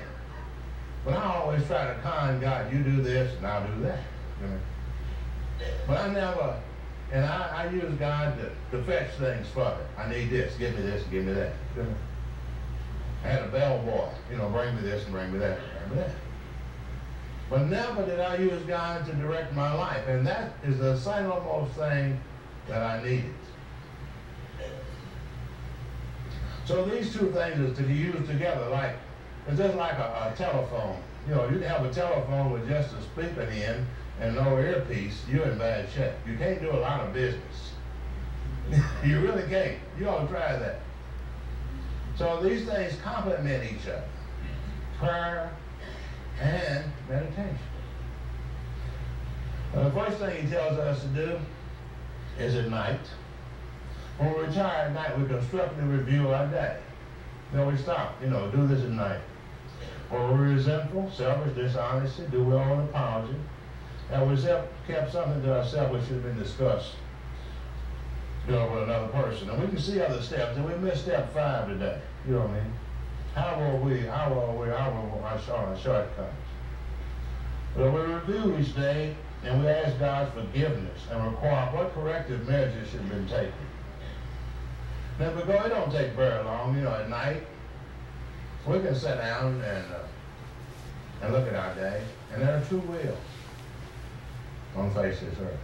[1.06, 4.00] But I always try to con God, you do this and I'll do that.
[4.42, 4.60] You know.
[5.88, 6.60] But I never,
[7.12, 9.84] and I, I use God to, to fetch things for me.
[9.98, 11.54] I need this, give me this, give me that.
[13.24, 16.06] I had a bellboy, you know, bring me this and bring me that, bring me
[16.06, 16.16] that.
[17.50, 20.06] But never did I use God to direct my life.
[20.08, 22.20] And that is the single most thing
[22.68, 23.34] that I needed.
[26.66, 28.68] So these two things is to be used together.
[28.70, 28.98] Like
[29.48, 30.98] it's just like a, a telephone.
[31.28, 33.86] You know, you can have a telephone with just a speaker in
[34.20, 36.14] and no earpiece, you're in bad shape.
[36.28, 37.74] You can't do a lot of business.
[39.06, 39.78] you really can't.
[40.00, 40.80] You ought to try that.
[42.18, 44.04] So these things complement each other.
[44.98, 45.52] Prayer,
[46.40, 47.58] and meditation.
[49.74, 51.40] the first thing he tells us to do
[52.40, 53.00] is at night.
[54.18, 56.78] When we retire at night, we constructively review our day.
[57.54, 59.20] Then we stop, you know, do this at night.
[60.12, 63.36] Or we're resentful, selfish, dishonesty, do we owe an apology,
[64.12, 64.42] and we
[64.88, 66.94] kept something to ourselves which should have been discussed
[68.48, 69.50] you know, with another person.
[69.50, 72.00] And we can see other steps, and we missed step five today.
[72.26, 72.74] You know what I mean?
[73.36, 76.34] How are we, how are we, how are our, our shortcomings?
[77.76, 82.90] Well, we review each day and we ask God's forgiveness and require what corrective measures
[82.90, 83.54] should have been taken.
[85.20, 87.46] Now, because it don't take very long, you know, at night,
[88.66, 90.00] we can sit down and, uh,
[91.22, 92.02] and look at our day,
[92.34, 93.18] and there are two wheels
[94.76, 95.60] on face this earth.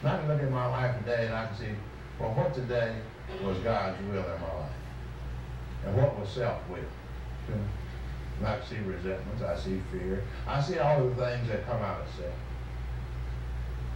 [0.00, 1.72] And I can look at my life today and I can see,
[2.20, 2.94] well, what today
[3.42, 4.70] was God's will in my life?
[5.86, 6.78] And what was self-will?
[7.48, 12.00] And I see resentments, I see fear, I see all the things that come out
[12.00, 12.34] of self.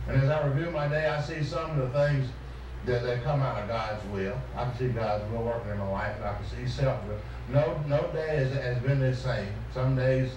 [0.08, 2.28] And as I review my day, I see some of the things
[2.86, 4.40] that, that come out of God's will.
[4.56, 7.18] I can see God's will working in my life, and I can see self-will.
[7.50, 9.52] No, no day has, has been the same.
[9.74, 10.30] Some days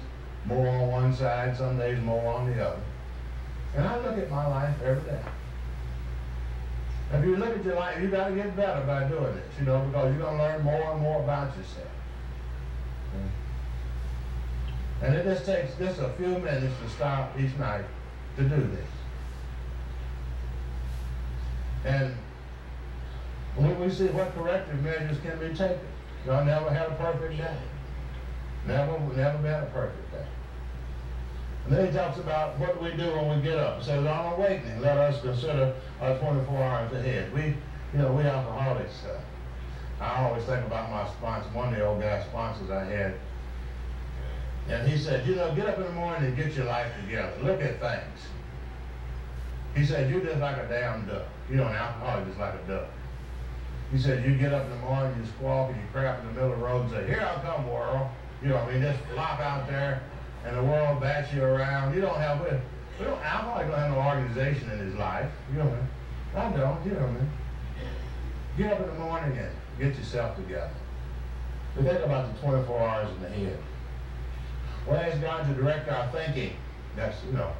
[0.46, 2.82] more on one side, some days more on the other.
[3.76, 5.22] And I look at my life every day.
[7.14, 9.66] If you look at your life, you got to get better by doing this, you
[9.66, 11.88] know, because you're going to learn more and more about yourself.
[13.16, 13.28] Mm-hmm.
[15.06, 17.86] And it just takes just a few minutes to stop each night
[18.38, 18.88] to do this.
[21.84, 22.16] And
[23.56, 25.80] when we see what corrective measures can be taken,
[26.26, 27.58] y'all never had a perfect day.
[28.68, 30.26] Never, never been a perfect day.
[31.66, 33.80] And then he talks about what we do when we get up.
[33.80, 37.34] He says, on awakening, let us consider our 24 hours ahead.
[37.34, 37.42] We,
[37.94, 39.22] you know, we alcoholics, uh,
[40.04, 43.16] I always think about my sponsor, one of the old guy sponsors I had.
[44.70, 47.34] And he said, you know, get up in the morning and get your life together.
[47.44, 48.20] Look at things.
[49.76, 51.28] He said, you're just like a damn duck.
[51.50, 52.88] You know, an alcoholic is like a duck.
[53.92, 56.34] He said, you get up in the morning, you squawk and you crap in the
[56.34, 58.08] middle of the road and say, here I come, world.
[58.42, 60.02] You know, I mean, just flop out there
[60.46, 61.94] and the world bats you around.
[61.94, 65.30] You don't have, we don't, alcoholic don't have no organization in his life.
[65.52, 67.30] You know what I don't, you know I mean?
[68.58, 70.72] Get up in the morning and get yourself together.
[71.76, 73.60] But think about the 24 hours in the head.
[74.88, 76.56] Well, ask God to direct our thinking.
[76.96, 77.52] That's, you know,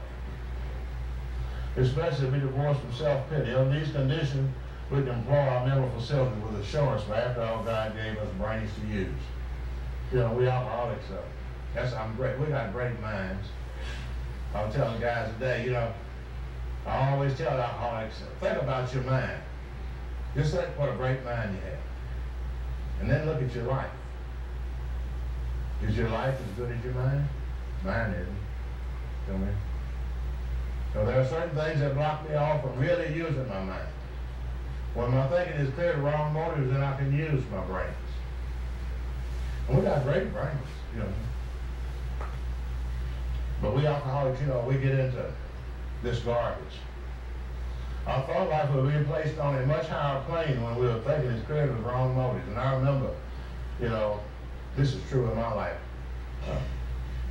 [1.78, 3.54] especially if we divorce from self-pity.
[3.54, 4.54] Under these conditions,
[4.90, 8.70] we can employ our mental facilities with assurance, but after all, God gave us brains
[8.76, 9.08] to use.
[10.12, 11.24] You know, we alcoholics, so
[11.74, 12.38] that's, I'm great.
[12.40, 13.48] We got great minds.
[14.54, 15.94] I was telling guys today, you know,
[16.86, 19.40] I always tell alcoholics, think about your mind.
[20.36, 21.80] Just think what a great mind you have.
[23.00, 23.92] And then look at your life.
[25.84, 27.28] Is your life as good as your mind?
[27.84, 28.36] Mine isn't.
[29.28, 29.48] Tell me.
[30.94, 33.88] So there are certain things that block me off from really using my mind.
[34.94, 37.96] When my thinking is clear to wrong motives, then I can use my brains.
[39.68, 41.08] And we got great brains, you know.
[43.62, 45.32] But we alcoholics, you know, we get into
[46.04, 46.80] this garbage.
[48.08, 51.30] Our thought life will be placed on a much higher plane when we were thinking
[51.30, 52.48] it's to the wrong motives.
[52.48, 53.12] And I remember,
[53.80, 54.20] you know,
[54.76, 55.78] this is true in my life.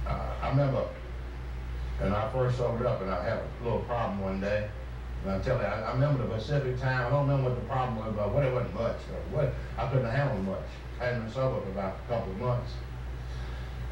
[0.06, 0.84] Uh, I remember
[2.02, 4.68] and I first sobered up and I had a little problem one day.
[5.22, 7.06] And I tell you, I, I remember the specific time.
[7.06, 8.96] I don't remember what the problem was, but what it wasn't much.
[9.32, 10.64] What I couldn't handle much.
[10.98, 12.72] I hadn't been sober for about a couple of months.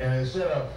[0.00, 0.70] And instead of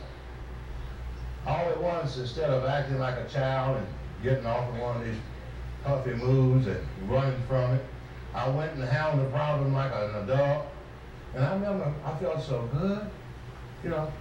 [1.45, 3.87] all at once, instead of acting like a child and
[4.23, 5.17] getting off of one of these
[5.83, 7.85] puffy moods and running from it,
[8.33, 10.67] I went and handled the problem like an adult.
[11.33, 13.09] And I remember I felt so good.
[13.83, 14.11] You know,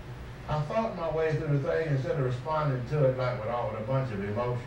[0.49, 3.71] I thought my way through the thing instead of responding to it like with all
[3.71, 4.65] with a bunch of emotions.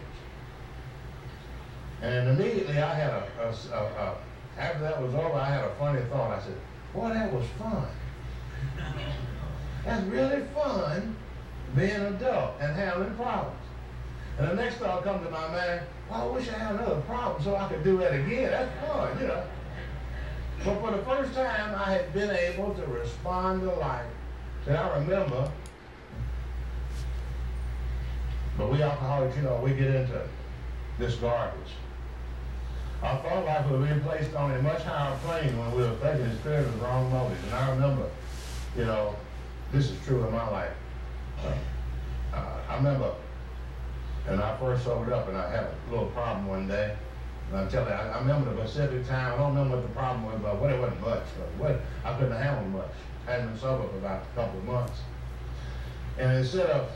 [2.01, 4.15] And immediately I had a, a, a, a,
[4.57, 6.37] after that was over, I had a funny thought.
[6.37, 6.57] I said,
[6.93, 7.87] boy, that was fun.
[9.85, 11.15] That's really fun
[11.75, 13.57] being an adult and having problems.
[14.39, 17.43] And the next thought comes to my mind, well, I wish I had another problem
[17.43, 18.51] so I could do that again.
[18.51, 19.43] That's fun, you know.
[20.65, 24.05] But for the first time, I had been able to respond to life
[24.65, 25.51] And I remember
[28.57, 30.21] but we alcoholics, you know, we get into
[30.99, 31.59] this garbage.
[33.01, 36.25] Our thought life was being placed on a much higher plane when we were thinking
[36.27, 37.43] it's clear the wrong motives.
[37.45, 38.09] And I remember,
[38.77, 39.15] you know,
[39.71, 40.71] this is true in my life.
[42.33, 43.13] Uh, I remember,
[44.27, 46.95] and I first sobered up and I had a little problem one day.
[47.49, 49.33] And I'm telling you, I, I remember the specific time.
[49.33, 51.23] I don't remember what the problem was, but what it wasn't much.
[51.37, 52.91] But what I couldn't handle much.
[53.27, 55.01] I hadn't been sober for about a couple of months.
[56.17, 56.89] And instead of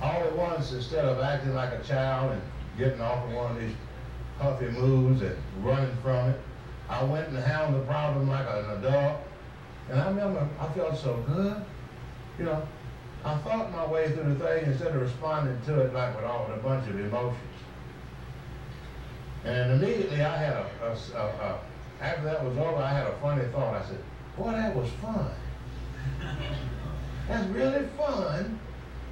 [0.00, 2.42] all at once, instead of acting like a child and
[2.78, 3.74] getting off of one of these
[4.38, 6.40] puffy moves and running from it,
[6.88, 9.18] I went and handled the problem like an adult.
[9.90, 11.56] And I remember I felt so good.
[12.38, 12.62] You know,
[13.24, 16.46] I thought my way through the thing instead of responding to it like with all
[16.48, 17.38] with a bunch of emotions.
[19.44, 21.60] And immediately I had a, a, a, a
[22.00, 23.74] after that was over, I had a funny thought.
[23.74, 23.98] I said,
[24.36, 25.30] boy, that was fun.
[27.28, 28.58] That's really fun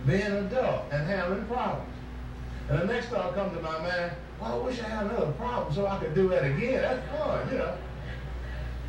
[0.06, 1.88] being an adult and having problems.
[2.68, 5.72] And the next thought comes to my mind, well, I wish I had another problem
[5.72, 6.82] so I could do that again.
[6.82, 7.76] That's fun, you know.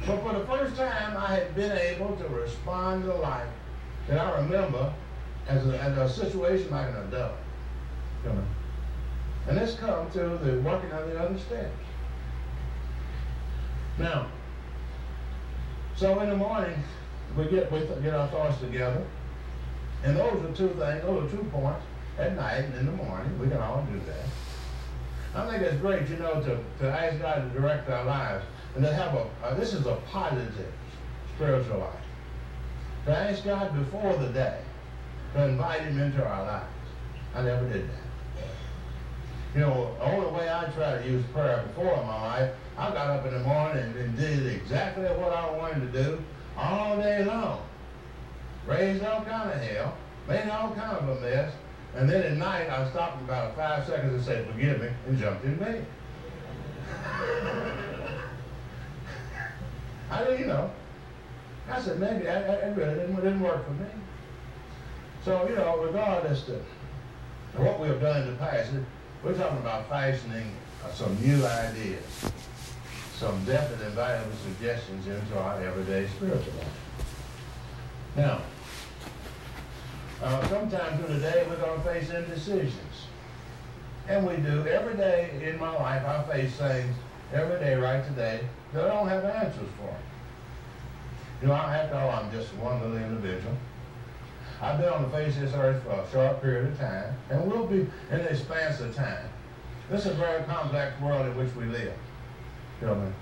[0.08, 3.48] But for the first time, I had been able to respond to life
[4.08, 4.92] that I remember
[5.48, 7.34] as a, as a situation like an adult.
[8.24, 8.44] You know?
[9.48, 11.72] And this comes to the working on the understanding.
[13.98, 14.28] Now,
[15.96, 16.76] so in the morning,
[17.38, 19.04] we get we get our thoughts together,
[20.04, 21.02] and those are two things.
[21.04, 21.86] Those are two points
[22.18, 23.40] at night and in the morning.
[23.40, 24.26] We can all do that.
[25.34, 28.44] I think it's great, you know, to, to ask God to direct our lives
[28.76, 30.74] and to have a, uh, this is a positive
[31.36, 31.94] spiritual life.
[33.06, 34.61] To ask God before the day
[35.34, 36.66] to invite him into our lives.
[37.34, 38.02] I never did that.
[39.54, 42.90] You know, the only way I try to use prayer before in my life, I
[42.92, 46.24] got up in the morning and, did exactly what I wanted to do
[46.58, 47.62] all day long.
[48.66, 51.54] Raised all kind of hell, made all kind of a mess,
[51.96, 55.18] and then at night, I stopped for about five seconds and said, forgive me, and
[55.18, 55.86] jumped in bed.
[60.10, 60.72] I didn't, you know.
[61.70, 63.86] I said, maybe I, really didn't, didn't work for me.
[65.24, 66.64] So, you know, regardless of
[67.56, 68.72] what we have done in the past,
[69.24, 70.52] we're talking about fashioning
[70.84, 72.04] uh, some new ideas,
[73.18, 77.06] some definite and valuable suggestions into our everyday spiritual life.
[78.16, 78.42] Now,
[80.24, 83.06] uh, sometime through the day, we're going to face indecisions.
[84.08, 84.66] And we do.
[84.68, 86.96] Every day in my life, I face things
[87.32, 88.42] every day right today
[88.74, 89.96] that I don't have answers for.
[91.42, 93.56] You know, after all, I'm just one little individual.
[94.62, 97.52] I've been on the face of this earth for a short period of time, and
[97.52, 99.28] we'll be in the expanse of time.
[99.90, 101.94] This is a very complex world in which we live.
[102.80, 103.14] You know?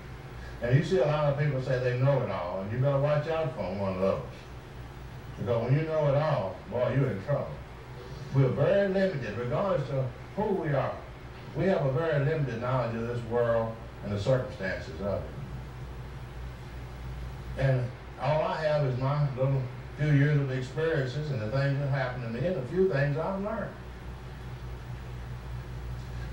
[0.62, 3.00] And you see a lot of people say they know it all, and you better
[3.00, 4.20] watch out for one of those.
[5.38, 7.48] Because when you know it all, boy, you're in trouble.
[8.34, 10.04] We're very limited, regardless of
[10.36, 10.94] who we are.
[11.56, 13.74] We have a very limited knowledge of this world
[14.04, 15.22] and the circumstances of
[17.56, 17.62] it.
[17.62, 19.62] And all I have is my little
[20.00, 23.18] few years of experiences and the things that happened to me and a few things
[23.18, 23.70] I've learned.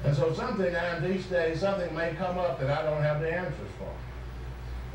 [0.05, 3.33] And so something times each day, something may come up that I don't have the
[3.33, 3.91] answers for.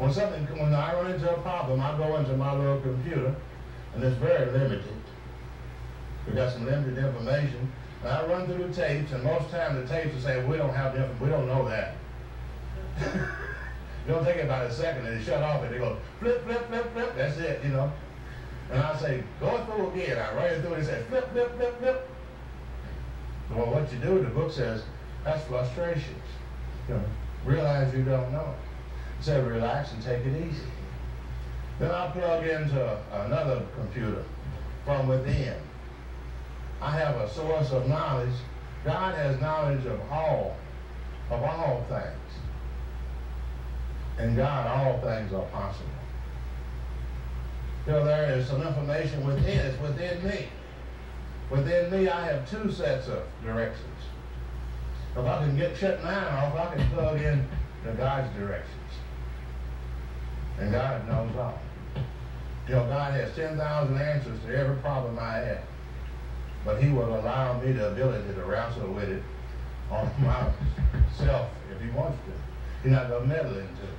[0.02, 3.34] When something, when I run into a problem, I go into my little computer
[3.94, 4.84] and it's very limited.
[6.26, 7.70] We got some limited information.
[8.02, 10.74] And I run through the tapes, and most times the tapes will say, we don't
[10.74, 11.94] have the we don't know that.
[12.98, 16.66] it don't take about a second, and they shut off, and they go, flip, flip,
[16.68, 17.92] flip, flip, that's it, you know.
[18.70, 20.18] And I say, go through again.
[20.18, 22.08] I it through, and it says, flip, flip, flip, flip.
[23.50, 24.82] Well, what you do, the book says,
[25.24, 26.22] that's frustrations.
[26.88, 27.04] You know,
[27.44, 28.54] realize you don't know.
[29.18, 30.62] It said, relax and take it easy.
[31.78, 34.24] Then I plug into another computer
[34.84, 35.56] from within.
[36.80, 38.34] I have a source of knowledge.
[38.84, 40.56] God has knowledge of all,
[41.30, 42.18] of all things.
[44.18, 45.88] In God, all things are possible.
[47.86, 50.46] Know, there is some information within, it's within me.
[51.50, 53.88] Within me, I have two sets of directions.
[55.16, 57.46] If I can get shut nine off, I can plug in
[57.84, 58.70] to God's directions.
[60.58, 61.58] And God knows all.
[62.68, 65.64] You know, God has 10,000 answers to every problem I have.
[66.64, 69.22] But he will allow me the ability to wrestle with it
[69.90, 72.32] on myself if he wants to.
[72.82, 73.98] He's not going to meddle into it.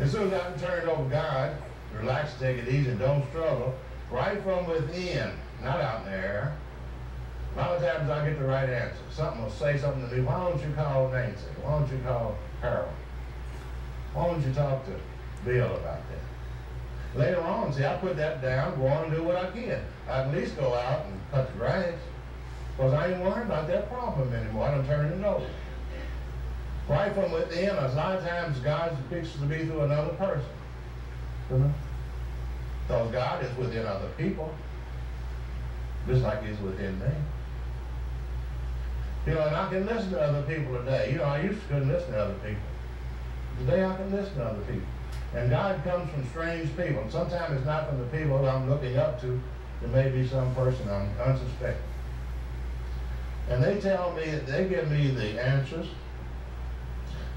[0.00, 1.56] As soon as I can turn it over to God,
[1.94, 3.74] relax, take it easy, don't struggle,
[4.10, 5.32] right from within,
[5.62, 6.56] not out in the air,
[7.54, 9.02] a lot of times I get the right answer.
[9.10, 10.22] Something will say something to me.
[10.22, 11.44] Why don't you call Nancy?
[11.62, 12.92] Why don't you call Harold?
[14.14, 14.92] Why don't you talk to
[15.44, 17.18] Bill about that?
[17.18, 19.82] Later on, see, I put that down, go on and do what I can.
[20.08, 21.94] I at least go out and cut the grass.
[22.76, 24.68] Because I ain't worried about that problem anymore.
[24.68, 25.46] I don't turn it over.
[26.88, 30.46] Right from within, a lot of times God speaks to me through another person.
[31.50, 31.68] Uh-huh.
[32.86, 34.52] Because God is within other people,
[36.06, 37.06] just like He's within me.
[39.26, 41.12] You know, and I can listen to other people today.
[41.12, 42.62] You know, I used to couldn't listen to other people.
[43.58, 44.88] Today I can listen to other people.
[45.34, 47.02] And God comes from strange people.
[47.02, 49.38] And sometimes it's not from the people that I'm looking up to.
[49.82, 51.82] It may be some person I'm unsuspecting.
[53.50, 55.86] And they tell me, they give me the answers.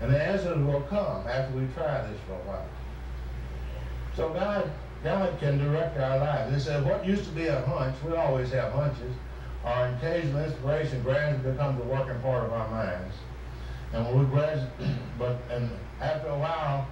[0.02, 2.66] And the answers will come after we try this for a while.
[4.16, 4.70] So God,
[5.04, 6.52] God can direct our lives.
[6.52, 9.14] They said what used to be a hunch, we always have hunches,
[9.64, 13.16] our occasional inspiration gradually becomes a working part of our minds.
[13.94, 14.70] And when we gradually,
[15.20, 16.88] but and after a while,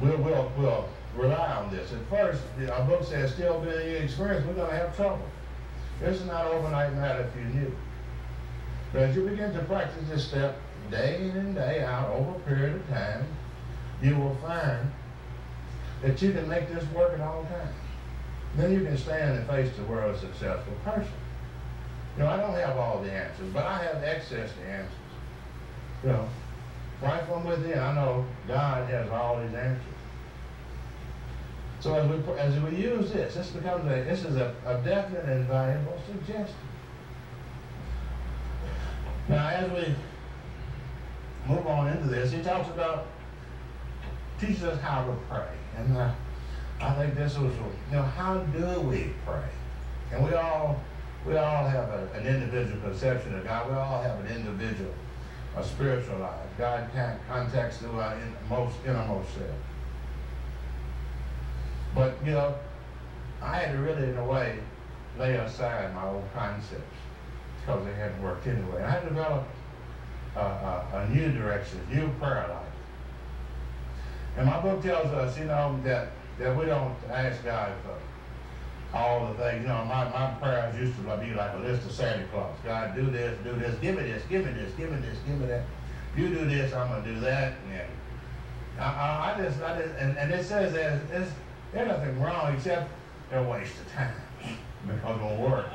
[0.00, 1.92] we'll, we'll, we'll rely on this.
[1.92, 5.26] At first, our book says, still being experience, we're going to have trouble.
[6.00, 7.72] This is not overnight matter if you knew.
[8.92, 10.58] But as you begin to practice this step
[10.90, 13.26] day in and day out over a period of time,
[14.00, 14.90] you will find
[16.02, 17.74] that you can make this work at all times.
[18.56, 21.12] Then you can stand and face the world as a successful person.
[22.16, 24.92] You know, I don't have all the answers, but I have access to answers.
[26.02, 26.28] You know,
[27.02, 29.84] right from within, I know God has all these answers.
[31.80, 35.26] So as we, as we use this, this becomes a, this is a, a definite
[35.26, 36.56] and valuable suggestion.
[39.28, 39.94] Now, as we
[41.46, 43.06] move on into this, he talks about,
[44.40, 45.46] teaches us how to pray.
[45.78, 46.12] And uh,
[46.80, 49.48] I think this was, you know, how do we pray?
[50.12, 50.80] And we all,
[51.26, 53.68] we all have a, an individual conception of God.
[53.70, 54.92] We all have an individual,
[55.56, 56.46] a spiritual life.
[56.56, 59.50] God can contacts through our in, most innermost self.
[61.94, 62.54] But, you know,
[63.40, 64.58] I had to really, in a way,
[65.18, 66.82] lay aside my old concepts
[67.60, 68.82] because they hadn't worked anyway.
[68.82, 69.14] I to
[70.36, 72.67] a, a, a new direction, a new prayer life.
[74.38, 79.26] And my book tells us, you know, that, that we don't ask God for all
[79.26, 79.62] the things.
[79.62, 82.54] You know, my, my prayers used to be like a list of Santa Claus.
[82.64, 85.40] God, do this, do this, give me this, give me this, give me this, give
[85.40, 85.64] me that.
[86.12, 87.54] If You do this, I'm going to do that.
[87.72, 87.90] And
[88.78, 92.92] I, I, I just, I just and, and it says there's, there's, nothing wrong except
[93.30, 94.14] they're a waste of time
[94.86, 95.66] because it won't work.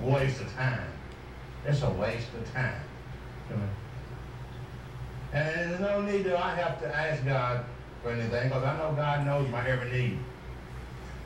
[0.00, 0.92] Waste of time.
[1.66, 2.80] It's a waste of time.
[5.32, 7.64] And there's no need to I have to ask God
[8.02, 10.18] for anything because I know God knows my every need.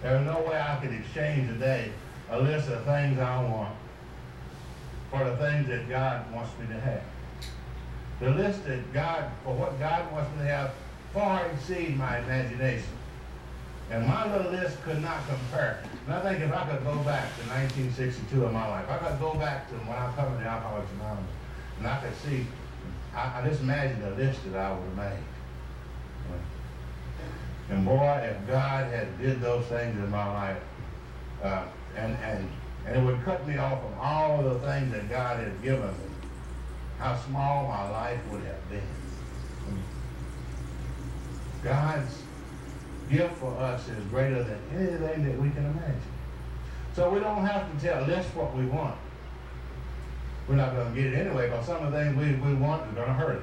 [0.02, 1.92] There's no way I could exchange today
[2.30, 3.74] a list of things I want
[5.10, 7.02] for the things that God wants me to have.
[8.20, 10.74] The list that God, for what God wants me to have,
[11.12, 12.88] far exceed my imagination.
[13.90, 15.82] And my little list could not compare.
[16.06, 19.20] And I think if I could go back to 1962 in my life, I could
[19.20, 21.30] go back to when I come to Alcoholics Anonymous,
[21.78, 22.46] and I could see
[23.14, 25.24] I, I just imagine the list that I would have made.
[27.70, 30.62] And boy, if God had did those things in my life,
[31.42, 31.64] uh,
[31.96, 32.48] and, and,
[32.86, 35.88] and it would cut me off from all of the things that God had given
[35.88, 36.04] me,
[36.98, 38.82] how small my life would have been.
[41.62, 42.22] God's
[43.10, 46.00] gift for us is greater than anything that we can imagine.
[46.94, 48.96] So we don't have to tell list what we want
[50.52, 52.82] we're not going to get it anyway because some of the things we, we want
[52.82, 53.42] are going to hurt us.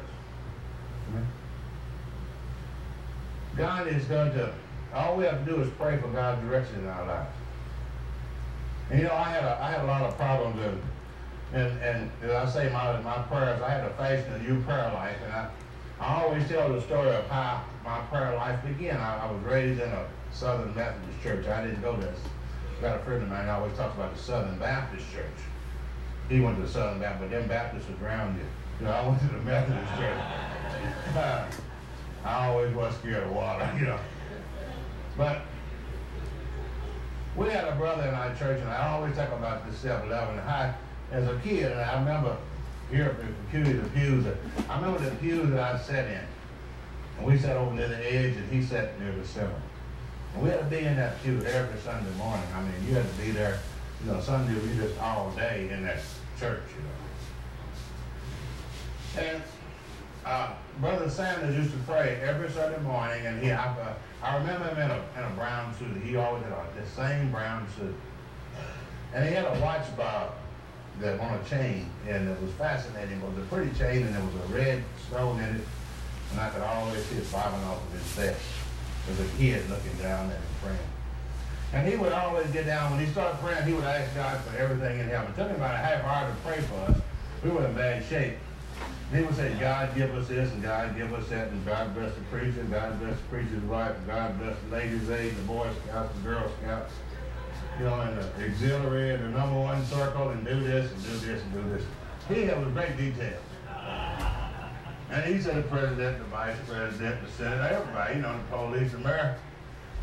[3.58, 4.54] God is going to,
[4.94, 7.36] all we have to do is pray for God's direction in our lives.
[8.92, 10.82] And you know, I had a, I had a lot of problems and,
[11.52, 14.92] and, and as I say my, my prayers, I had to fashion a new prayer
[14.94, 15.50] life and I,
[16.00, 18.98] I always tell the story of how my prayer life began.
[18.98, 21.48] I, I was raised in a Southern Methodist church.
[21.48, 22.08] I didn't go to.
[22.08, 25.26] I got a friend of mine always talks about the Southern Baptist church
[26.30, 28.86] he went to the Southern Baptist, but them Baptists was around you.
[28.86, 30.18] Know, I went to the Methodist church.
[32.24, 34.00] I always was scared of water, you know.
[35.18, 35.42] But
[37.36, 40.40] we had a brother in our church, and I always talk about this 7-Eleven.
[40.40, 40.74] I,
[41.12, 42.38] as a kid, and I remember
[42.92, 44.26] here the pews, the pews,
[44.70, 46.24] I remember the pews that I sat in.
[47.18, 49.62] And we sat over near the edge, and he sat near the center.
[50.34, 52.46] And we had to be in that pew every Sunday morning.
[52.56, 53.60] I mean, you had to be there,
[54.06, 56.00] you know, Sunday we just all day in that
[56.40, 56.84] church, you
[59.22, 59.30] know.
[59.30, 59.44] And
[60.26, 64.70] uh, Brother Sanders used to pray every Sunday morning, and he, I, uh, I remember
[64.70, 66.02] him in a, in a brown suit.
[66.04, 67.96] He always had a, the same brown suit.
[69.14, 70.32] And he had a watch bar
[71.02, 73.18] that on a chain, and it was fascinating.
[73.18, 75.62] It was a pretty chain, and there was a red stone in it,
[76.32, 78.42] and I could always see it bobbing off of his vest.
[79.10, 80.99] As a kid looking down there and praying.
[81.72, 84.58] And he would always get down, when he started praying, he would ask God for
[84.58, 85.32] everything in heaven.
[85.32, 87.00] It took him about a half hour to pray for us.
[87.44, 88.38] We were in bad shape.
[89.12, 91.94] And he would say, God give us this, and God give us that, and God
[91.94, 95.36] bless the preacher, and God bless the preacher's wife, and God bless the ladies' aid,
[95.36, 96.94] the Boy Scouts, the Girl Scouts,
[97.78, 101.12] you know, and the auxiliary, and the number one circle, and do this, and do
[101.20, 101.84] this, and do this.
[102.28, 103.40] He had with great detail.
[105.12, 108.92] And he said the president, the vice president, the senator, everybody, you know, the police,
[108.92, 109.38] the mayor.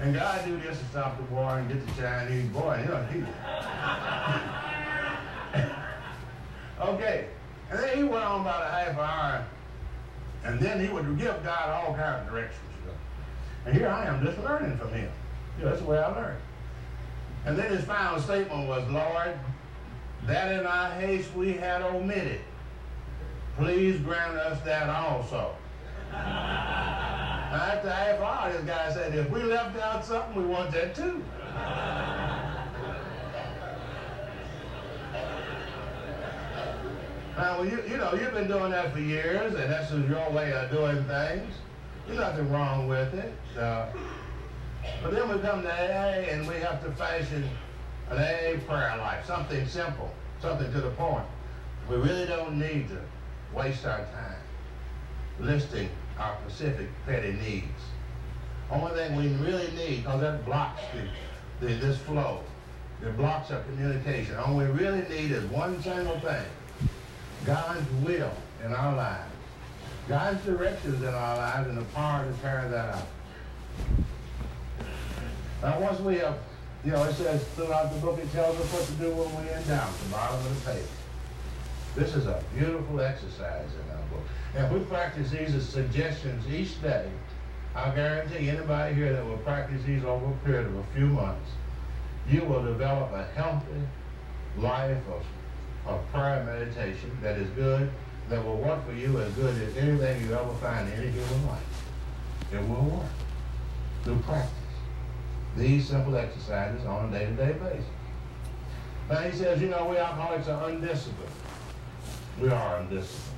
[0.01, 2.80] And God do this to stop the war and get the Chinese boy.
[2.82, 3.24] You know, he.
[6.92, 7.28] okay.
[7.70, 9.47] And then he went on about a half hour.
[10.44, 12.61] And then he would give God all kinds of directions.
[12.80, 12.94] You know.
[13.64, 15.11] And here I am just learning from him.
[15.59, 16.40] You know, that's the way I learned.
[17.47, 19.38] And then his final statement was, Lord,
[20.26, 22.40] that in our haste we had omitted.
[23.57, 25.55] Please grant us that also.
[27.53, 31.24] After half hour, this guy said, if we left out something, we want that too.
[37.36, 40.30] Now, well, you, you know, you've been doing that for years, and that's just your
[40.30, 41.55] way of doing things.
[42.07, 43.32] There's nothing wrong with it.
[43.55, 47.49] But then we come to AA, and we have to fashion
[48.11, 51.26] an AA prayer life, something simple, something to the point.
[51.88, 53.01] We really don't need to
[53.55, 54.36] waste our time
[55.38, 55.88] listing
[56.18, 57.66] our specific petty needs.
[58.70, 60.82] Only thing we really need, because that blocks
[61.60, 62.40] the, the, this flow.
[63.02, 64.36] It blocks our communication.
[64.36, 66.44] All we really need is one single thing.
[67.44, 68.32] God's will
[68.64, 69.32] in our lives.
[70.08, 73.06] God's directions in our lives and the power to carry that out.
[75.62, 76.38] Now once we have,
[76.84, 79.50] you know, it says throughout the book, it tells us what to do when we
[79.50, 80.86] end down, the bottom of the page.
[81.97, 84.20] This is a beautiful exercise in our book.
[84.55, 87.11] And if we practice these as suggestions each day,
[87.74, 91.51] I guarantee anybody here that will practice these over a period of a few months,
[92.28, 93.80] you will develop a healthy
[94.59, 95.24] life of,
[95.90, 97.90] of prayer meditation that is good,
[98.28, 101.47] that will work for you as good as anything you ever find in any human
[101.47, 101.84] life.
[102.53, 103.11] It will work
[104.05, 104.53] through practice.
[105.57, 107.86] These simple exercises on a day-to-day basis.
[109.09, 111.32] Now he says, you know, we alcoholics are undisciplined.
[112.41, 113.32] We are undisciplined.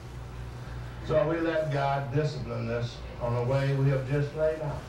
[1.06, 4.80] So we let God discipline us on the way we have just laid out.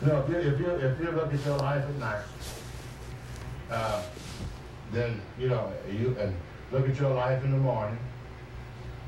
[0.00, 2.24] You know, if you, if you, if you look at your life at night,
[3.70, 4.02] uh,
[4.92, 6.34] then, you know, you and
[6.70, 7.98] look at your life in the morning,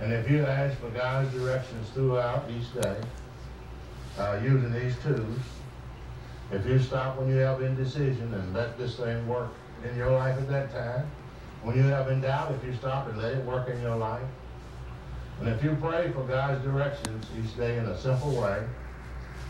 [0.01, 2.97] and if you ask for God's directions throughout each day,
[4.19, 5.39] uh, using these tools,
[6.53, 9.51] if you stop when you have indecision and let this thing work
[9.89, 11.11] in your life at that time,
[11.65, 14.23] when you have in doubt, if you stop and let it work in your life,
[15.41, 18.63] and if you pray for God's directions each day in a simple way,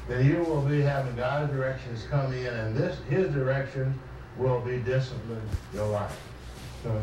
[0.09, 3.99] then you will be having God's directions come in, and this His direction
[4.39, 5.43] will be discipline
[5.75, 6.17] your life.
[6.85, 7.03] So,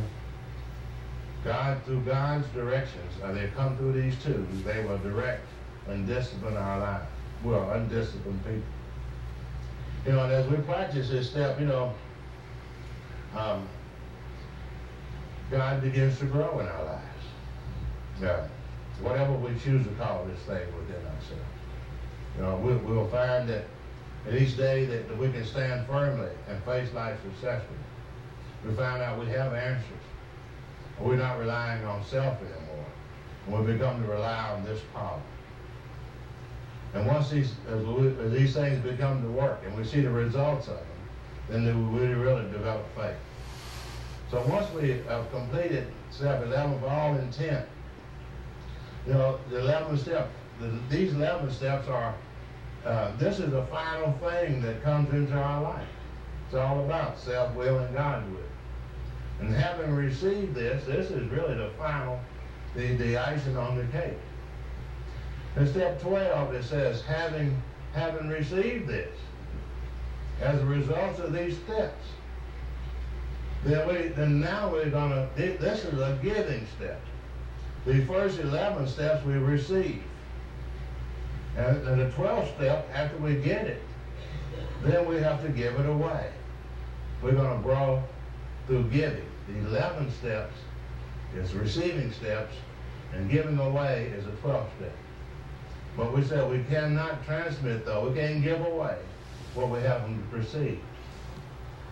[1.43, 5.45] God, through God's directions, and they come through these two, they will direct
[5.87, 7.05] and discipline our lives.
[7.43, 8.61] We're undisciplined people.
[10.05, 11.93] You know, and as we practice this step, you know,
[13.35, 13.67] um,
[15.51, 17.25] God begins to grow in our lives.
[18.21, 18.47] Yeah
[19.01, 21.51] whatever we choose to call this thing within ourselves.
[22.37, 23.65] You know, we'll, we'll find that
[24.27, 27.79] at each day that, that we can stand firmly and face life successfully.
[28.65, 29.85] We find out we have answers.
[30.99, 32.85] We're not relying on self anymore.
[33.47, 35.19] And we become to rely on this power.
[36.93, 40.11] And once these, as, we, as these things become to work and we see the
[40.11, 43.15] results of them, then we really, really develop faith.
[44.31, 47.67] So once we have completed step 11 for all intent,
[49.05, 52.15] you know, the 11 steps, the, these 11 steps are,
[52.85, 55.87] uh, this is the final thing that comes into our life.
[56.45, 58.39] It's all about self-will and God-will.
[59.41, 62.17] And having received this, this is really the final,
[62.73, 64.17] the, the icing on the cake.
[65.57, 67.61] In step 12, it says, having,
[67.93, 69.13] having received this,
[70.39, 72.05] as a result of these steps,
[73.63, 76.99] then, we, then now we're going to, this is a giving step.
[77.85, 80.03] The first 11 steps we receive.
[81.57, 83.81] And, and the 12th step, after we get it,
[84.83, 86.31] then we have to give it away.
[87.21, 88.03] We're going to grow
[88.67, 89.25] through giving.
[89.47, 90.55] The 11 steps
[91.35, 92.55] is receiving steps,
[93.13, 94.95] and giving away is a 12th step.
[95.97, 98.09] But we said we cannot transmit, though.
[98.09, 98.97] We can't give away
[99.53, 100.81] what we haven't received.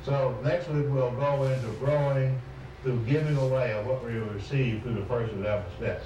[0.06, 2.40] So next week we'll go into growing
[2.84, 6.06] through giving away of what we receive through the first 11 steps.